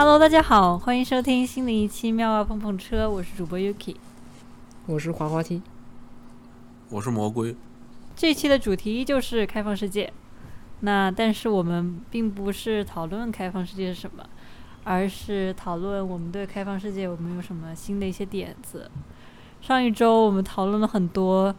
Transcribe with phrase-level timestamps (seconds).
[0.00, 3.96] Hello，大家好，欢迎收听新的一期《妙蛙碰碰车》，我是主播 Yuki，
[4.86, 5.60] 我是滑滑梯，
[6.88, 7.54] 我是魔龟。
[8.16, 10.10] 这期的主题依旧是开放世界，
[10.80, 14.24] 那但是我们并不是讨论开放世界是什么，
[14.84, 18.90] 而是讨论我们对开放世界我们有什么新的一些点子。
[19.60, 21.54] 上一周我们讨论了很多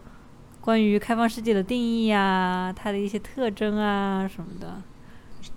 [0.61, 4.81] 关于开放世界的定义啊，它的一些特征啊什么的。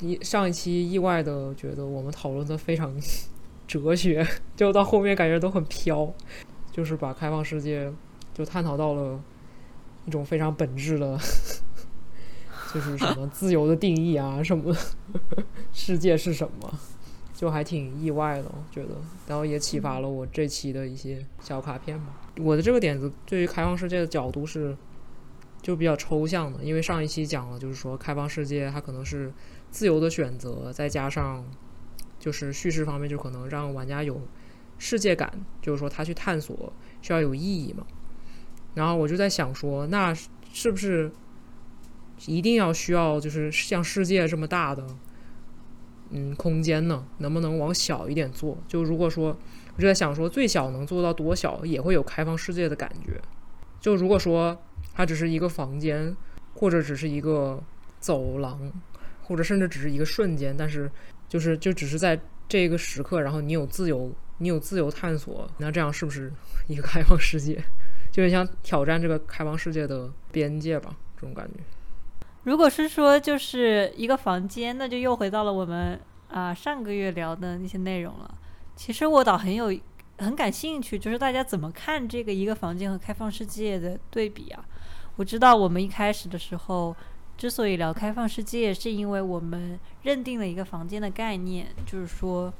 [0.01, 2.95] 一上一期意外的觉得我们讨论的非常
[3.67, 6.13] 哲学，就到后面感觉都很飘，
[6.71, 7.93] 就是把开放世界
[8.33, 9.19] 就探讨到了
[10.07, 11.19] 一种非常本质的，
[12.73, 14.75] 就是什么自由的定义啊，什么
[15.73, 16.79] 世界是什么，
[17.35, 18.97] 就还挺意外的，我觉得，
[19.27, 22.21] 然后也启发了我这期的一些小卡片吧。
[22.39, 24.77] 我的这个点子对于开放世界的角度是
[25.63, 29.33] 就比较抽象的，因为上一期讲了，就是说开放世界它可能是。
[29.75, 31.45] 自由的选择，再加上
[32.21, 34.21] 就是叙事方面，就可能让玩家有
[34.79, 36.73] 世界感，就是说他去探索
[37.03, 37.85] 需要有意义嘛。
[38.75, 40.15] 然后我就在想说，那
[40.53, 41.11] 是不是
[42.27, 44.87] 一定要需要就是像世界这么大的
[46.11, 47.05] 嗯空间呢？
[47.19, 48.57] 能不能往小一点做？
[48.69, 49.37] 就如果说
[49.75, 53.21] 我就在想说，最小能做到多小也会有开放世界的感觉。
[53.81, 54.57] 就如果说
[54.93, 56.17] 它只是一个房间，
[56.55, 57.61] 或者只是一个
[57.99, 58.71] 走廊。
[59.25, 60.91] 或者甚至只是一个瞬间，但是
[61.29, 66.31] 就是就只是在这个时刻，然后你有自由，你有自由探索，那这样是不是
[66.69, 67.59] 一个开放世界？
[68.13, 71.61] 就是想挑战这个开放世界的边界吧，这种感觉。
[72.43, 78.33] 如果是说就是一个房间，那就又回到了我们啊上个月聊的那些内容了。
[78.77, 79.75] 其实我倒很有
[80.19, 84.65] 很感兴趣，就是大家怎么看这个一个房间和开放世界的对比啊？
[85.17, 86.95] 我知道我们一开始的时候。
[87.37, 92.53] 之所以聊开放世界，是因为我们认定了一个房间的概念，就是说，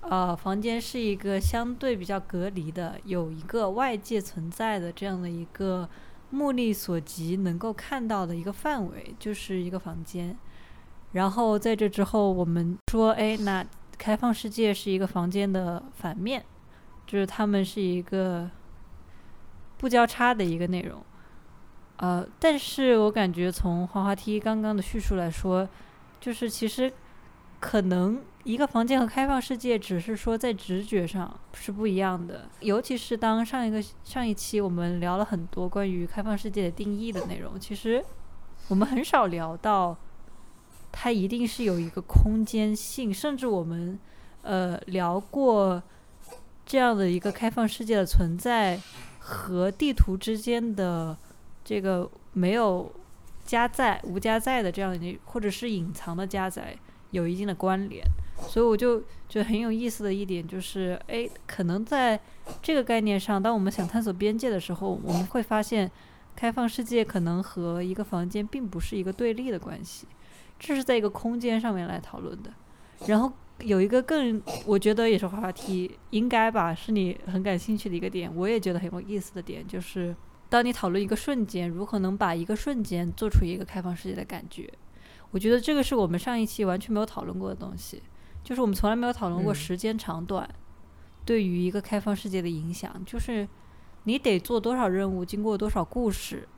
[0.00, 5.88] 呃，房间是一个相对比较隔离的，有一个外界存在的这样的一个
[6.30, 10.36] 目力所及能够看到的一个范围，就是一个房间。
[11.12, 13.64] 然后在这之后，我们说，哎，那
[13.96, 16.44] 开放世界是一个房间的反面，
[17.06, 18.50] 就是它们是一个
[19.78, 21.00] 不交叉的一个内容。
[21.98, 25.66] 呃，但是我感觉从滑滑梯刚刚的叙述来说，
[26.20, 26.92] 就是其实
[27.58, 38.04] 可能一个房间和开放世界只是说在直觉上是不一样的，尤其是当上一个上一期我们聊了很多关于开放世界的定义的内容，其实
[38.68, 39.96] 我们很少聊到
[40.92, 43.98] 它一定是有一个空间性，甚至我们
[44.42, 45.82] 呃聊过
[46.66, 48.78] 这样的一个开放世界的存在
[49.18, 51.16] 和地图之间的。
[51.66, 52.88] 这个没有
[53.44, 56.76] 加载、无加载的这样的，或者是隐藏的加载，
[57.10, 58.04] 有一定的关联。
[58.46, 62.20] 所以我就觉得很有意思的一点就是，哎，可能在
[62.62, 65.90] 这个概念上，当我们想探索边界的时候，我们会发现，
[66.36, 70.06] 开放世界可能和一个房间并不是一个对立的关系，
[70.60, 72.50] 这是在一个空间上面来讨论的。
[73.06, 80.14] 然后有一个更，我觉得也是话题，应该吧，是你很感兴趣的一个点，我也觉得很有意思的点，就是。
[80.48, 84.72] 当你讨论一个瞬间，如何能把一个瞬间做出一个开放世界的感觉？
[85.32, 88.00] 我觉得这个是我们上一期完全没有讨论过的东西，
[88.44, 90.48] 就是我们从来没有讨论过时间长短
[91.24, 93.04] 对于一个开放世界的影响。
[93.04, 93.46] 就是
[94.04, 96.48] 你得做多少任务，经过多少故事，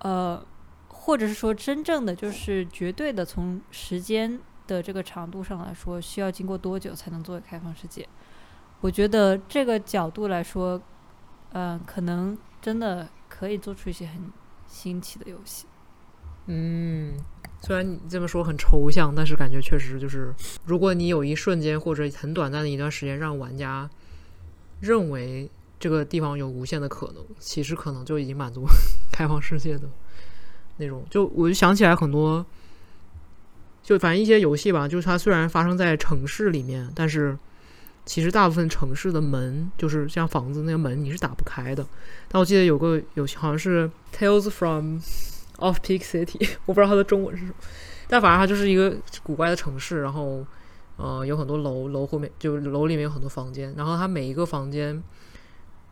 [0.00, 0.44] 呃，
[0.88, 8.06] 或者是说真正的就是绝对的从时间的这个长度上来说，需要经过多久才能作为开放世界？
[8.82, 10.80] 我觉得这个角度来说，
[11.52, 12.36] 嗯，可能。
[12.64, 14.18] 真的可以做出一些很
[14.66, 15.66] 新奇的游戏。
[16.46, 17.14] 嗯，
[17.60, 20.32] 虽然你这么说很抽象，但是感觉确实就是，
[20.64, 23.90] 如果你有一瞬间或者很短暂的一段时间，让玩家
[24.80, 28.64] 认为这个地方有无限的可能，其实可能就已经满足
[29.12, 29.86] 开放世界的
[30.78, 31.04] 那种。
[31.10, 32.46] 就我就想起来很多，
[33.82, 37.38] 就反正一些游戏吧，就是它虽然发生在城市里面，但是。
[38.06, 41.86] 其实大部分城市的门，就是像房子那个门，你是打不开的。
[42.28, 44.98] 但我记得有个有好像是《Tales from
[45.56, 47.54] Off Peak City 》，我不知道它的中文是什么，
[48.06, 50.02] 但反正它就是一个古怪的城市。
[50.02, 50.44] 然后，
[50.98, 53.72] 呃，有很多楼，楼后面就楼里面有很多房间。
[53.74, 55.02] 然后它每一个房间，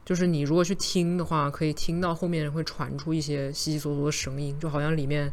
[0.04, 5.32] 就是你如果去听的话，可以听到后面会传出一些稀稀索索的声音，就好像里面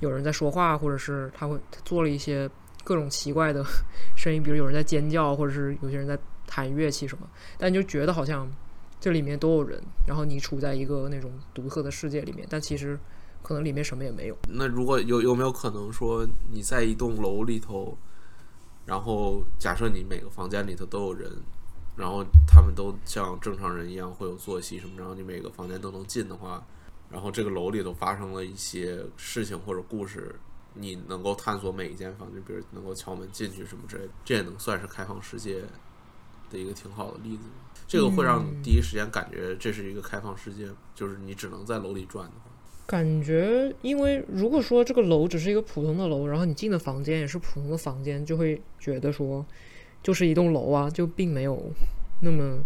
[0.00, 2.50] 有人在说话，或者是他会他做了一些。
[2.88, 3.62] 各种奇怪的
[4.16, 8.50] 声音，比如有人在尖叫，或者是有些人在弹乐器什么，但就觉得好像
[8.98, 12.98] 这里面都有人，然后你处在一个那种独特的世界里面，但其实
[13.42, 14.36] 可能里面什么也没有。
[14.48, 17.94] 那如果有有没有可能说你在一栋楼里头，
[18.86, 21.30] 然后假设你每个房间里头都有人，
[21.94, 26.66] 然后他们都像正常人一样会有作息什么，然后你每个房间都能进的话，
[27.10, 30.34] 然后这个楼里头发生了一些事情或者故事，
[30.78, 35.62] 你能够探索每一间房间，比如能够敲门进去什么之类的，这也能算是开放世界
[36.50, 37.44] 的一个挺好的例子。
[37.86, 42.32] 这个会让你第一时间感觉这是一个开放世界，就是你只能在楼里转的。
[42.86, 49.44] 感觉，因为如果说这个楼只是一个普通的楼，然后你进的房间也是普通的房间，就会觉得说，
[50.02, 51.70] 就是一栋楼啊，就并没有
[52.22, 52.58] 那么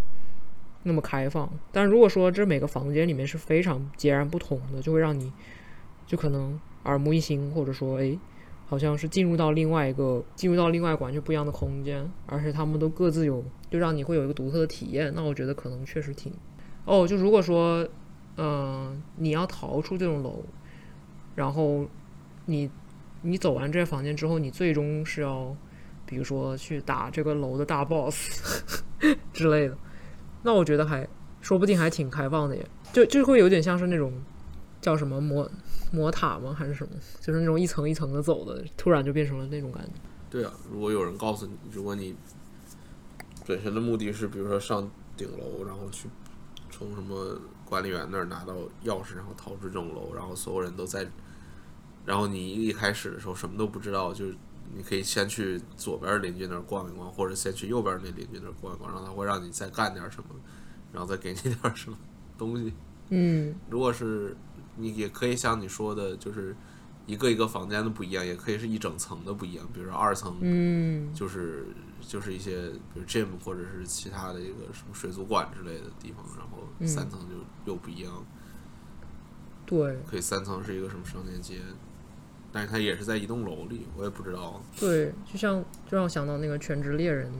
[0.83, 1.51] 那么开放。
[1.71, 5.31] 但如果说这每个房间里面是非常截然不同的，就会让你
[6.07, 8.17] 就可能耳目一新，或者说，哎，
[8.67, 15.13] 好像是进入到另外一个进入到另外完全不一样的空间，而且他们都各自有，就让你会有一个独特的体验。
[15.15, 16.33] 那我觉得可能确实挺
[16.85, 17.87] 哦，就如果说。
[18.35, 20.43] 嗯，你要逃出这种楼，
[21.35, 21.85] 然后
[22.47, 22.67] 你
[23.21, 25.55] 你走完这些房间之后，你最终是要，
[26.03, 28.41] 比如说去打这个楼的大 boss
[29.31, 29.77] 之类的。
[30.41, 31.07] 那我觉得还
[31.41, 34.11] 说不定还挺开放的耶，就就会有点像是那种
[34.81, 35.47] 叫什么魔
[35.93, 36.53] 魔塔吗？
[36.53, 36.93] 还是什么？
[37.21, 39.91] 就是那种一层一层的走的，突然就变成了那种感觉。
[40.29, 42.15] 对啊，如果有人告诉你，如果你
[43.45, 46.09] 本身的目的是，比如说上顶楼，然后去
[46.69, 47.39] 从什么。
[47.65, 48.53] 管理员那儿拿到
[48.83, 51.07] 钥匙，然后逃出这栋楼，然后所有人都在。
[52.05, 54.35] 然后你一开始的时候什么都不知道，就是
[54.75, 60.35] 你可以先去左边邻居那儿逛一逛，或者先去右边那邻居那儿逛一逛，然后他会让你再干点什么，
[60.91, 61.97] 然后再给你 点什么
[62.37, 62.71] 东西。
[63.09, 64.37] 嗯，如果是
[64.75, 66.55] 你也可以像你说的，就是
[67.05, 69.67] 一个一个房间的不一样，也可以是一整层的不一样。
[69.73, 71.67] 比如说二层，嗯，就是
[72.01, 77.35] 就是一些比如 gym 或者是其他的一个什么水族馆之类的地方，然后三层就。
[77.65, 78.11] 又不一样，
[79.65, 81.61] 对，可以三层是一个什么商店街，
[82.51, 84.61] 但是它也是在一栋楼里，我也不知道。
[84.77, 87.31] 对，就像就让我想到那个《全职猎人》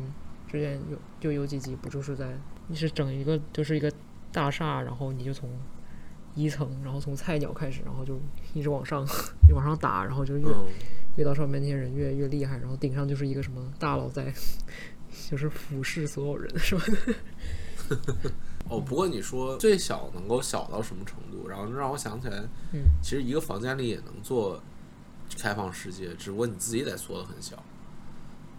[0.49, 2.37] 之前有就有几集，不就是在
[2.67, 3.91] 你是整一个就是一个
[4.31, 5.49] 大厦，然后你就从
[6.35, 8.19] 一层，然后从菜鸟开始，然后就
[8.53, 9.05] 一直往上，
[9.47, 10.47] 你往上打，然后就越
[11.17, 14.33] 越到上面那些人越越厉害，然后顶上就是一个什么大佬在，
[15.29, 16.83] 就是俯视所有人，是吧？
[18.69, 21.47] 哦，不过你说最小能够小到什么程度？
[21.47, 24.61] 然后让我想起来，嗯，其实一个房间里也能做
[25.37, 27.61] 开放世界，只不过你自己得缩的很小，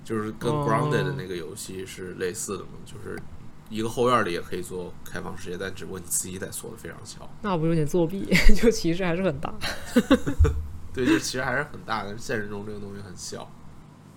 [0.04, 3.18] 就是跟 Grounded 的那个游戏是类似的嘛，就是
[3.74, 7.28] 一个后院里也可以做开放世界，但只不过你自己得缩的非常小。
[7.42, 8.24] 那不有点作弊？
[8.54, 9.52] 就其实还是很大。
[10.94, 13.50] 对，就其实还是很大，但是现实中这个东西很小。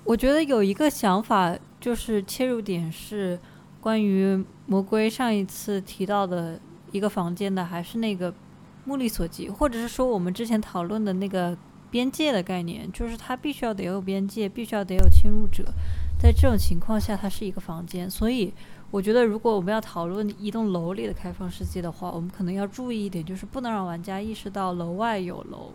[0.04, 3.40] 我觉得有一个想法，就是切入点是。
[3.80, 6.60] 关于魔龟上一次提到的
[6.92, 8.34] 一个房间的，还是那个
[8.84, 11.56] 目力所及，或者是说我们之前讨论的那个
[11.90, 15.64] 边界的概念，就是它必须要得有边界，必须要得有侵入者，
[16.20, 18.10] 在这种情况下，它是一个房间。
[18.10, 18.52] 所以，
[18.92, 25.74] 我觉得如果我们要讨论一栋楼里的开放世界的话，我们可能要注意一点，就是不能让玩家意识到楼外有楼，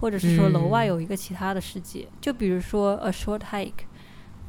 [0.00, 2.08] 或者是说楼外有一个其他的世界。
[2.20, 3.84] 就比如说 A Short Hike，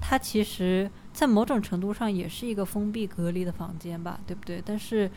[0.02, 0.90] 它其实。
[1.12, 4.62] 在某种程度上也是一个封闭隔离的房间吧，对不对？
[4.64, 5.10] 但是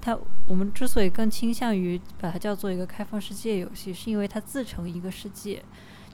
[0.00, 0.16] 它
[0.46, 5.60] 我们之所以更倾向于把它叫做一个开放世界游戏，是因为它自成一个世界。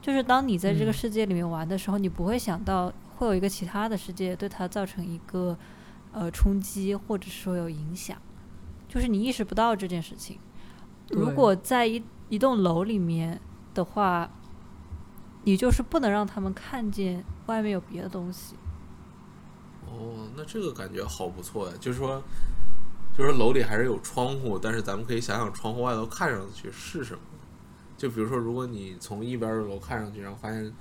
[0.01, 5.57] 就是当你在这个世界里面玩的时候，你不会想到会有一个其他的世界对它造成一个
[6.11, 8.17] 呃冲击，或者说有影响。
[8.87, 10.39] 就是你意识不到这件事情。
[11.09, 13.39] 如果在一一栋楼里面
[13.73, 14.29] 的话，
[15.43, 18.55] 你就是不能让他们看见外面有别的东西。
[19.87, 21.73] 哦，那这个感觉好不错呀！
[21.79, 22.21] 就是说，
[23.15, 27.19] 就是楼里还是有窗户，但是咱们可以想想窗户外头看上去是什么。
[27.95, 30.73] 就比如说，如果你从一边的楼看上去，然后发现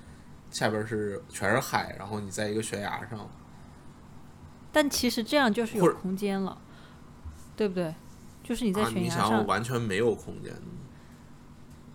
[0.55, 3.29] 下边是全是海，然后你在一个悬崖上，
[4.71, 6.57] 但其实这样就是有空间了，
[7.57, 7.93] 对不对？
[8.45, 10.53] 就是你在悬崖上完全没有空间。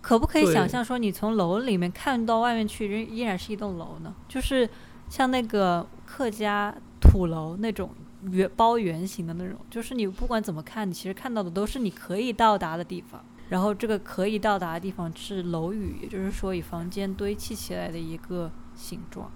[0.02, 4.14] 可不可以想象说，你从楼里面看到外面去，仍依然是一栋楼呢？
[4.28, 4.68] 就是
[5.08, 6.74] 像那个客家。
[7.02, 7.90] 土楼那种
[8.30, 13.24] 圆包圆形的那种，就是你不管怎么看，你其实看到的都是你可以到达的地方。
[13.50, 19.30] 然后这个可以到达的地方是楼宇，也就是说以房间堆砌起来的一个形状，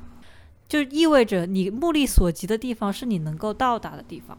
[0.66, 4.38] 就意味着你目力所及的地方是你能够到达的地方。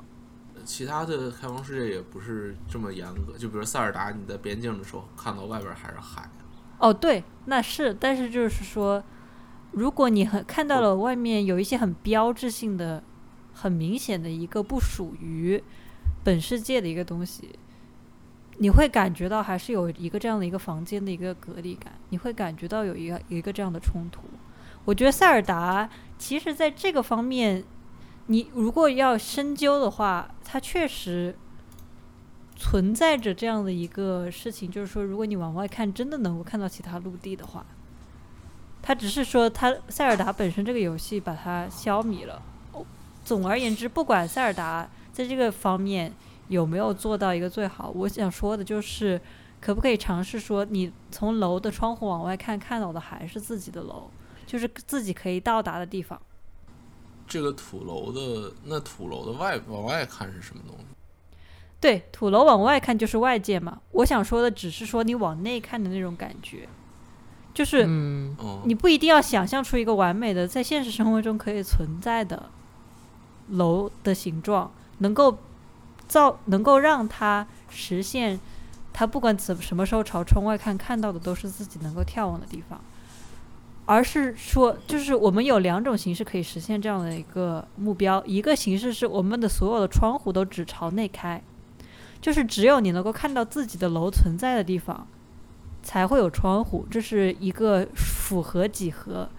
[0.63, 6.27] 其他的开放世界也不是这么严格，就比如塞尔达，你在边境的时候看到外边还是海。
[6.79, 9.03] 哦，对，那是，但是就是说，
[9.71, 13.03] 如果你很看到了外面有一些很标志性的。
[13.57, 15.63] 很明显的一个不属于
[16.25, 17.57] 本世界的一个东西，
[18.57, 24.21] 你会感觉到还是有一个这样的一个房间的一个隔离感，你会感觉到有一个有一个这样的冲突。
[24.85, 27.63] 我觉得塞尔达其实在这个方面，
[28.27, 31.35] 你如果要深究的话，它确实
[32.55, 37.65] 存在着这样的一个事情，就是说，如果你往外看，真的能够看到其他陆地的话，
[38.81, 42.41] 它只是说它塞尔达本身这个游戏把它消弭了。
[43.25, 46.13] 总而言之，不管塞尔达在这个方面
[46.47, 49.19] 有没有做到一个最好，我想说的就是，
[49.59, 54.09] 可不可以尝试说，你从楼的窗户往外看，看到的还是自己的楼，
[54.45, 56.21] 就是自己可以到达的地方。
[57.27, 60.85] 这个土楼的那土楼的外往外看是什么东西？
[61.81, 63.79] 对，土楼往外看就是外界嘛。
[63.91, 66.69] 我想说的只是说你往内看的那种感觉，
[67.53, 67.85] 就是
[68.65, 72.49] 你不一定要想象出一个完美的在现实生活中可以存在的
[73.49, 75.37] 楼的形状，能够
[76.07, 78.39] 造能够让它实现，
[78.93, 82.79] 它不管怎什么时候朝窗外看，看到的都是自己能够眺望的地方，
[83.85, 91.41] 而是说，就是我们有两种形式可以实现这样的一个目标，一个形式是我们的所有的窗户都只朝内开，
[92.21, 95.07] 就是只有你能够看到自己的楼存在的地方。
[95.83, 99.29] 才会有窗户，这是一个符合几何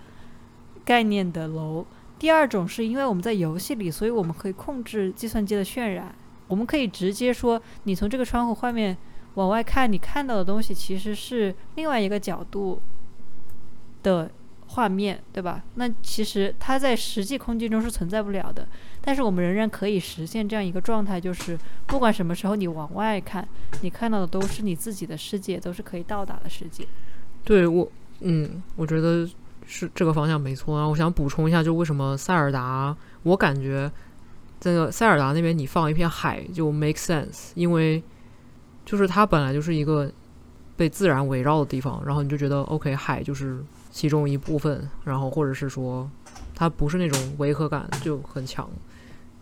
[0.84, 1.84] 概念的楼。
[2.20, 6.14] 第二种是因为我们在游戏里，所以我们可以控制计算机的渲染，
[6.48, 8.96] 我们可以直接说，你从这个窗户外面
[9.34, 12.80] 往外看，你看到的东西其实是另外一个角度
[14.02, 14.30] 的
[14.68, 15.62] 画面，对吧？
[15.74, 18.66] 那其实它在实际空间中是存在不了的，
[19.00, 23.46] 但是我们仍然可以实现这样一个状态，就是不管什么时候你往外看，
[23.82, 26.86] 你看到的都是你自己的世界，都是可以到达的世界。
[27.44, 27.88] 对我，
[28.20, 29.28] 嗯，我觉得
[29.66, 30.76] 是这个方向没错。
[30.76, 33.90] 啊我想补充一下，就为什么塞尔达，我感觉
[34.58, 38.02] 这个塞尔达那边你放一片海就 make sense，因为
[38.84, 40.10] 就是它本来就是一个
[40.76, 46.10] 被自然围绕的地方，然后你就觉得 OK，海就是其中一部分，然后或者是说
[46.54, 48.68] 它不是那种违和感就很强。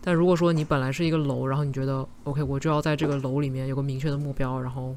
[0.01, 4.95] 但如果说你本来是一个楼，然后你觉得 OK，我就要在这个楼里面有个明确的目标，然后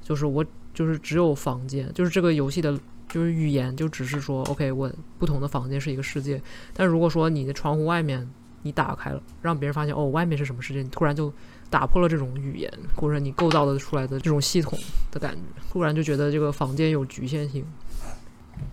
[0.00, 2.78] 就是我就是只有房间，就是这个游戏的，
[3.08, 6.40] 就是语言就只是说 OK，我不同的房间是一个世界。
[6.72, 8.26] 但如果说你的窗户外面
[8.66, 11.32] 你打开了，让别人发现哦，外面是什么世界，你突然就
[11.70, 14.76] 打破了这种语言，或者你构造的出来的这种系统
[15.12, 17.64] 的感觉，突然就觉得这个房间有局限性。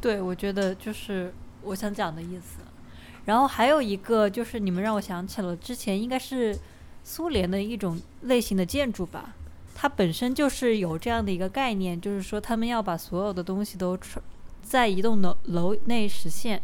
[0.02, 1.32] 对，我觉得就是
[1.62, 2.62] 我想讲的意思。
[3.26, 6.58] 然后还有一个就是你们让我想起了之前应该是
[7.04, 9.36] 苏联的一种类型的建筑吧，
[9.76, 14.24] 它本身就是有这样的一个概念，就是说他们要把所有的东西都传
[14.62, 16.62] 在一栋楼楼内实现。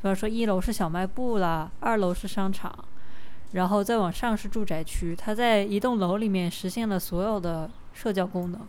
[0.00, 2.72] 比方说一楼是小卖部啦，二楼是商场，
[3.52, 5.14] 然后再往上是住宅区。
[5.16, 8.60] 它在一栋楼里面实现了所有的社交功能。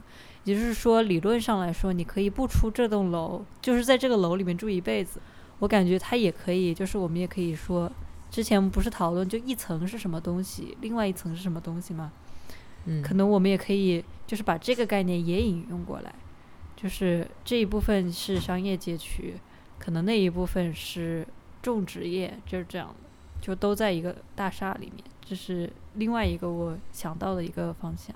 [0.45, 5.21] 也就是说，理论上来说，你可以不出这栋楼，就是在这个楼里面住一辈子。
[5.59, 7.91] 我感觉它也可以，就是我们也可以说，
[8.31, 12.11] 之前不是讨论就一层是什么东西，另外一层是什么东西吗？
[12.85, 16.15] 嗯，可能我们也可以就是把这个概念也引用过来，
[16.75, 19.35] 就是这一部分是商业街区，
[19.79, 21.25] 可能那一部分是
[21.61, 22.93] 种植业，就是这样的，
[23.41, 25.03] 就都在一个大厦里面。
[25.25, 28.15] 这是另外一个我想到的一个方向。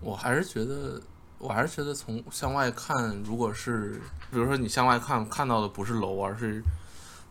[0.00, 1.00] 我还是觉得，
[1.38, 6.62] 我还是觉得从向外看，如果是比如说你向外看看到的不是楼，而是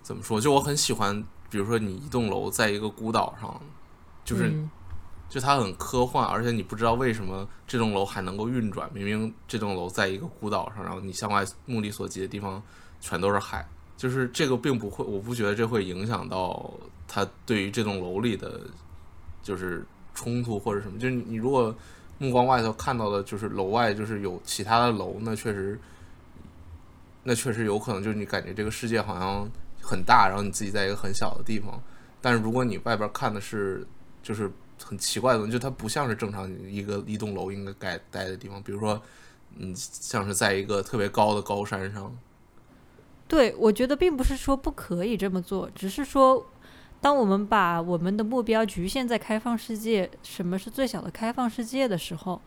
[0.02, 0.40] 怎么说？
[0.40, 3.62] 就我很喜欢，比如说你一栋楼在一个孤岛上，
[4.24, 4.70] 就是、嗯
[5.30, 8.90] 就它很科幻，而且你不知道为什么这栋楼还能够运转。
[8.94, 12.62] 明明这栋楼在一个孤岛上，然后你向外目力所及的地方
[13.02, 13.68] 全都是海，
[13.98, 16.72] 就是这个并不会，我不觉得这会影响到
[17.08, 18.62] 它对于这栋楼里的
[19.44, 20.98] 就是冲突或者什么。
[20.98, 21.76] 就是你如果
[22.18, 25.80] 目光外头看到的就是楼外就是有其他的楼，那确实，
[27.24, 29.48] 那确实有可能就是你感觉这个世界好像
[29.82, 31.80] 很大，然后你自己在一个很小的地方。
[32.22, 33.86] 但是如果你外边看的是
[34.24, 34.50] 就是
[34.88, 39.02] 很奇怪的东西，就它不像是正常一个一栋楼应该该待的地方，比如说，
[39.58, 42.16] 嗯，像是在一个特别高的高山上，
[43.28, 46.48] 对，我觉得并不是说不可以这么做，只是说，
[47.02, 52.42] 当我们把我们的目标局限在开放世界，什么是最小的开放世界的时候，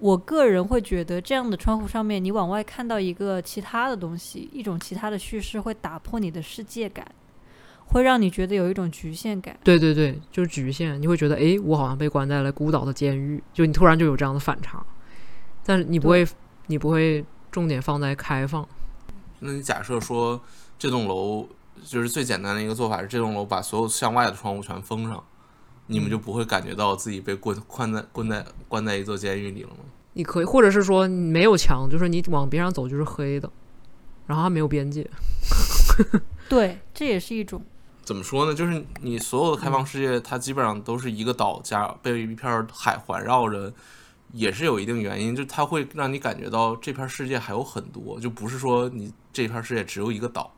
[0.00, 7.06] 我个人会觉得这样的窗户上面，你往外看到一个其他的东西，一种其他的叙事，会打破你的世界感，
[7.88, 9.58] 会让你觉得有一种局限感。
[9.64, 14.84] 对对对，就是局限，你会觉得诶，我好像被关在了孤岛的监狱，就你突然就有这样的反差，
[15.64, 16.26] 但是你不会，
[16.66, 18.68] 你不会重点放在开放。
[19.40, 20.40] 那你假设说
[20.78, 21.48] 这栋楼
[21.84, 25.24] 就是最简单的一个做法是，这栋楼把所有向外的窗户全封上，
[25.86, 29.76] 你们就不会感觉到自己被关关在关在关在一座监狱里了吗？
[30.12, 33.48] 你可以，或者是说你没有墙，就是你往边上走就是黑的，
[34.26, 35.08] 然后它没有边界。
[36.50, 37.62] 对，这也是一种。
[38.08, 38.54] 怎么说呢？
[38.54, 43.70] 就是你所有的开放世界，它基本上都是一个岛加被一片海环绕着，
[44.32, 50.50] 也是有一定原因，就它会让你感觉到这片世界还有很多，就不是说你这片世界只有一个岛。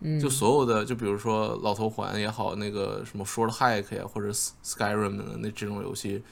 [0.00, 4.32] 嗯，就所有的，就比如说老头环也好，那个什么 Short Hike 呀，或者
[4.64, 6.24] Skyrim 的那这种游戏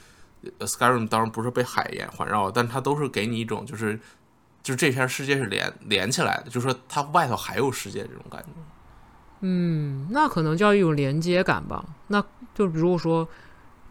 [0.59, 3.97] ，Skyrim 当然不是被海沿环绕，但它都是给你一种就是，
[4.61, 8.49] 就是这片世界是连连起来的，就是说它外头还有世界这种感觉。
[9.43, 11.85] 嗯，那可能叫一种连接感吧。
[12.07, 13.29] 那就比如说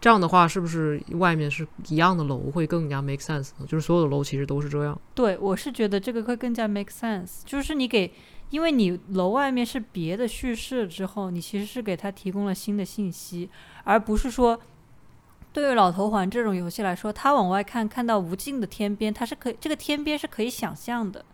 [0.00, 3.66] 这样的话，是不是外面是一样的楼会更加 make sense 呢？
[3.68, 4.98] 就是所有的楼其实都是这样。
[5.14, 7.42] 对，我是觉得这个会更加 make sense。
[7.44, 8.12] 就是你给，
[8.48, 13.50] 因为你楼外面是别的叙事之后，你其实是给他提供了新的信息，
[13.84, 14.58] 而不是说
[15.52, 21.24] 对于老头环这种游戏来说，他往外看看到无尽的天边，他是可以这个天边是可以想象的，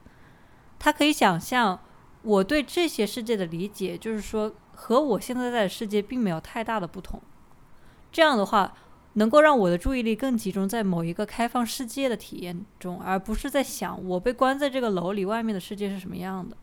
[0.76, 1.78] 他可以想象。
[2.28, 7.18] 我对这些世界的理解，就是说和我现在在的世界并没有太大的不同。
[8.12, 8.74] 这样的话，
[9.14, 16.54] 能够让我的注意力更集中在某一个开放世界的体验中，而不是在想我被关在这个楼里，外面的世界是什么样的。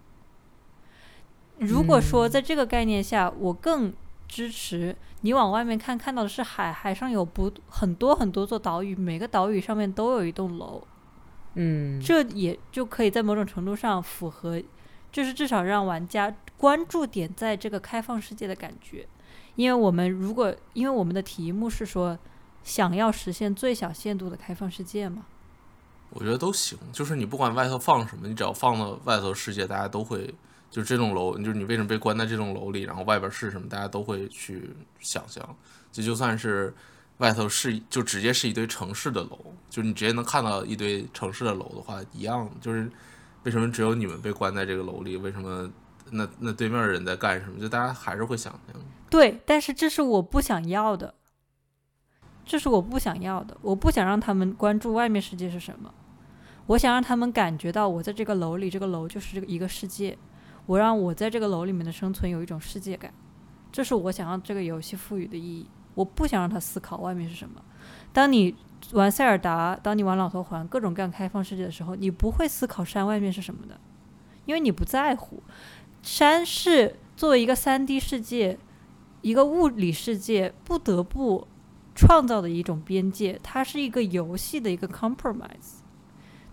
[1.57, 3.91] 如果说在这个概念下，我更
[4.27, 10.83] 支持你往外面看，看到的是海，海上有不很多很多座岛屿，每个岛屿上面都有一栋楼。
[11.55, 14.61] 嗯，这也就可以在某种程度上符合。
[15.15, 19.07] 就是至少让玩家关注点在这个开放世界的感觉，
[19.55, 22.19] 因为我们如果因为我们的题目是说
[22.65, 25.25] 想要实现最小限度的开放世界嘛，
[26.09, 26.77] 我觉得都行。
[26.91, 30.35] 就是你不管外头放什么，你只要放到外头世界，大家都会
[30.69, 35.55] 就这栋楼，就是你为什么被关在这栋楼里，然后外边是什么，大家都会去想象。
[35.93, 36.75] 这就算是
[37.19, 42.91] 外头是就直接是一堆城市的楼，就是你直接能看到一堆城市的楼的话，一样就是。
[43.45, 45.15] 为什么只有你们被关在这个楼里？
[45.17, 45.71] 为什么
[46.09, 47.59] 那那对面的人在干什么？
[47.59, 48.59] 就大家还是会想。
[49.09, 51.13] 对，但是这是我不想要的，
[52.43, 53.55] 这是我不想要的。
[53.61, 55.93] 我不想让他们关注外面世界是什么，
[56.65, 60.17] 我想让他们感觉到我在这个楼里，这个楼就是这个一个世界。
[60.65, 63.13] 我让我在这个楼里面的生存有一种世界感，
[63.71, 65.69] 这是我想要这个游戏赋予的意义。
[65.93, 67.61] 我不想让他思考外面是什么。
[68.11, 68.55] 当你。
[68.91, 73.79] 玩塞尔达，当你玩老头环，各种各样开放世界的时候，你不会思考山外面是什么的，
[74.45, 75.41] 因为你不在乎。
[76.01, 78.57] 山是作为一个三 D 世界，
[79.21, 81.47] 一个物理世界不得不
[81.95, 85.79] 创造的一种边界，它是一个游戏的一个 compromise，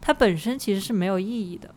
[0.00, 1.74] 它本身其实是没有意义的，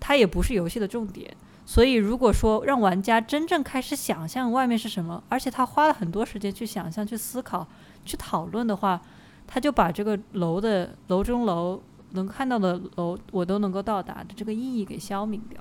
[0.00, 1.36] 它也不是游戏的重点。
[1.64, 7.68] 所以，如果说让玩家真正开始想象外面是什么，而且他花了很多时间去想象、去思考、
[8.04, 9.00] 去讨论的话，
[9.52, 11.82] 他就把这个楼的楼中楼
[12.12, 15.60] 能看到的楼，我都能够到达的这个意义给消泯掉。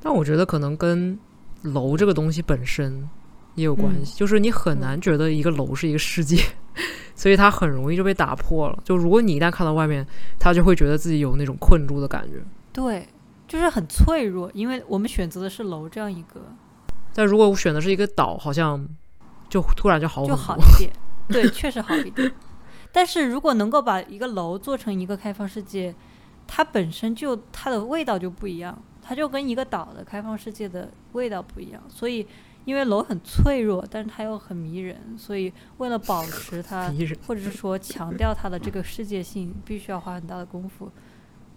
[0.00, 1.18] 但我觉得可能跟
[1.62, 3.08] 楼这个东西本身
[3.56, 6.40] 也有关系，就是你很难觉得一个楼是一个世界，
[7.14, 8.78] 所以它很容易就被打破了。
[8.84, 10.06] 就如果你一旦看到外面，
[10.38, 12.42] 他就会觉得自己有那种困住的感觉。
[12.72, 13.06] 对，
[13.46, 16.40] 就是很脆弱，因为我们选择的是楼这样一个。
[17.14, 18.88] 但如果我选的是一个岛，好像
[19.48, 20.90] 就突然就好就好一点。
[21.28, 22.32] 对， 确实好一点。
[22.90, 25.94] 但是如果能够把一个楼做成一个开放世界，
[26.46, 31.82] 它本身就它的味道就不一样，它就跟一个岛的开放世界的味道不一样。
[31.88, 32.26] 所以，
[32.66, 36.92] 因为楼很脆弱，但是它又很迷人，所以为了保持它，
[37.26, 40.90] 或者是说强调它的这个世界性，必须要花很大的功夫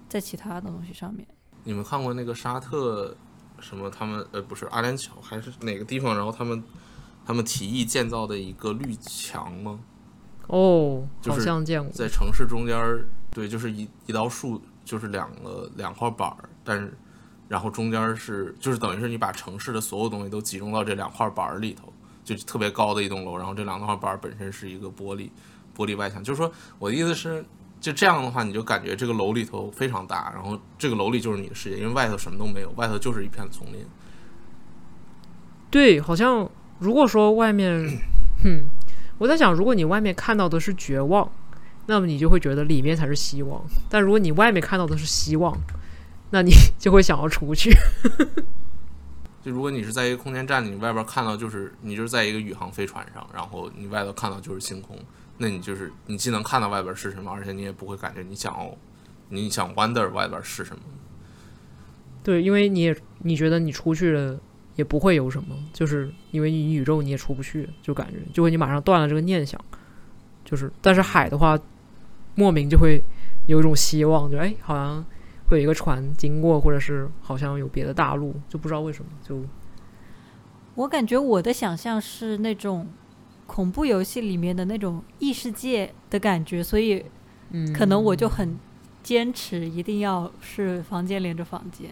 [0.08, 1.28] 在其他的东西上面。
[1.66, 3.14] 你们看过那个沙特
[3.60, 3.90] 什么？
[3.90, 6.16] 他们呃，不是阿联酋还是哪个地方？
[6.16, 6.64] 然后他们。
[7.26, 9.80] 他们提议建造的一个绿墙吗？
[10.48, 16.96] 哦，好像见过，在城市中间儿，对，就是一一道树，就是两个两块板儿，但是
[17.48, 21.92] 然后中间是，就是等于是你把城市的所有东西都集中到这两块板儿里头，
[22.24, 25.32] 就特别高的一栋楼，然后这两块板儿本身是一个玻璃
[25.76, 27.44] 玻璃外墙，就是说我的意思是，
[27.82, 33.84] 就这样的话，你就感觉这个楼里头非常大，然后这个楼里就是你的世界，因为外头什么都没有，外头就是一片丛林。
[35.72, 36.48] 对，好像。
[36.80, 38.00] 如果说外面，
[38.44, 38.64] 哼，
[39.18, 41.32] 我在想，如果你外面看到的是绝望，
[41.86, 45.58] 那么你就会觉得里面才是希望；但如果你外面看到的是希望，
[46.32, 47.72] 那你就会想要出去。
[49.42, 54.98] 就如果你是在一个空间站，你外边看到就是你就是在一个宇航飞船上，然后你外头看到就是星空，
[55.38, 58.76] 那你就是你既能看到外边是什么，而且你也不会感觉你想要
[59.30, 60.82] 你想 wonder 外边是什么。
[62.24, 64.38] 对，因为你也你觉得你出去了。
[64.76, 69.60] 也不会有什么，就是因为你宇宙你也出不去，就感觉就会你马上断了这个念想，
[70.44, 71.58] 就是但是海的话，
[72.36, 73.02] 莫名就会
[73.48, 75.06] 有一种希望，就哎好像
[75.50, 79.42] 会有一个船经过，或者是好像有别的大陆，就不知道为什么就
[80.76, 82.88] 我感觉我的想象是那种
[83.48, 87.06] 恐怖游戏里面的那种异世界的感觉，所以
[87.52, 88.58] 嗯，可能我就很
[89.02, 91.90] 坚持一定要是房间连着房间。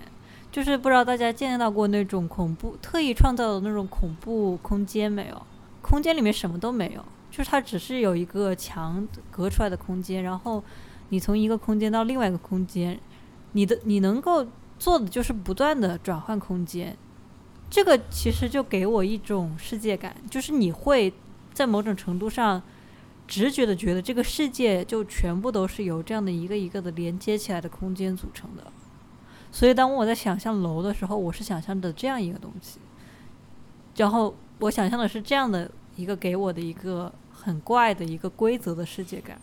[0.54, 5.42] 就是不知道大家见到过那种恐怖特意创造的那种恐怖空间没有？
[5.82, 10.64] 空间里面什么都没有，就是它只是有一个墙隔出来的空间，然后
[11.10, 13.00] 你从一个空间到另外一个空间，
[13.54, 14.46] 你的你能够
[14.78, 16.96] 做的就是不断的转换空间。
[17.68, 21.12] 这个其实就给我一种世界感，就是你会
[21.52, 22.62] 在某种程度上
[23.28, 28.72] 直觉的觉得这个世界就全部都是由这样的一个一个的连接起来的空间组成的。
[29.54, 32.80] 所以当我在想象楼的时候，我是想象的这样一个东西，
[33.96, 39.40] 然后我想象的是这样的一个给我的一个很怪的一个规则的世界感。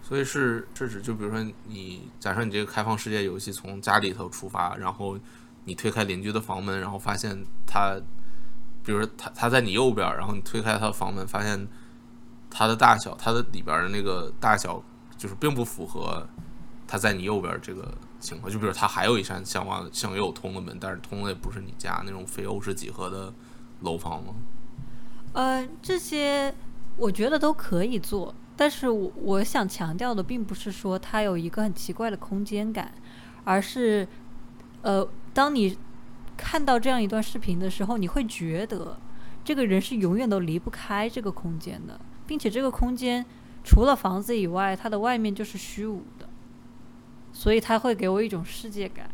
[0.00, 5.18] 所以是是指就比如说你假设你这个开放世界游戏从家里头出发，然后
[5.64, 7.36] 你推开邻居的房门，然后发现
[7.66, 8.00] 他，
[8.84, 11.66] 比如说他他在你右边，然后你推开他的房门，发现
[12.48, 14.80] 他的大小，他的里边的那个大小
[15.16, 16.24] 就是并不符合
[16.86, 18.52] 他在你右边这个情况。
[18.52, 23.32] 就比如他还有一扇向往向右通的门，但是通的也不是你家那种非欧式几何的
[23.80, 24.34] 楼房吗？
[25.34, 26.54] 呃，这些
[26.96, 32.92] 我觉得都可以做，但是我我想强调的并不是说它有一个很奇怪的空间感，
[33.44, 34.08] 而是，
[34.82, 35.76] 呃，当你
[36.36, 38.98] 看到这样一段视频的时候，你会觉得
[39.44, 43.24] 这个人是永远都离不开这个空间的，并且这个空间
[43.62, 46.02] 除了房子以外，它的外面就是虚无，
[47.38, 49.08] 所以它会给我一种世界感，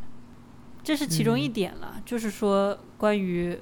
[0.82, 3.60] 这是其中一嗯点了，就是说关于。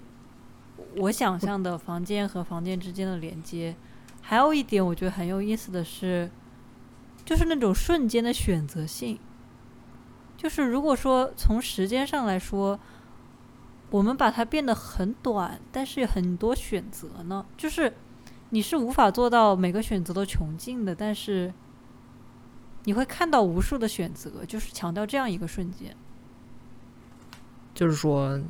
[0.97, 3.75] 我想象的房间和房间之间的连接，
[4.21, 6.31] 还有一点我觉得很有意思的是，
[7.25, 9.19] 就是那种瞬间的选择性。
[10.37, 12.79] 就是如果说从时间上来说，
[13.91, 17.95] 我们把它变得很短，但是有很多选择呢，就是
[18.51, 21.53] 你是无法做到每个选择都穷尽的，但是
[22.85, 25.95] 你会看到无数的选择，就是强调这样一个瞬间。
[27.75, 28.41] 就是说，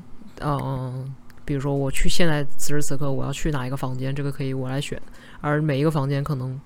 [0.40, 1.14] 嗯、
[1.44, 5.00] 比如说我去现在此时此刻我要去哪一个房间，这个可以我来选，
[5.40, 6.60] 而每一个房间可能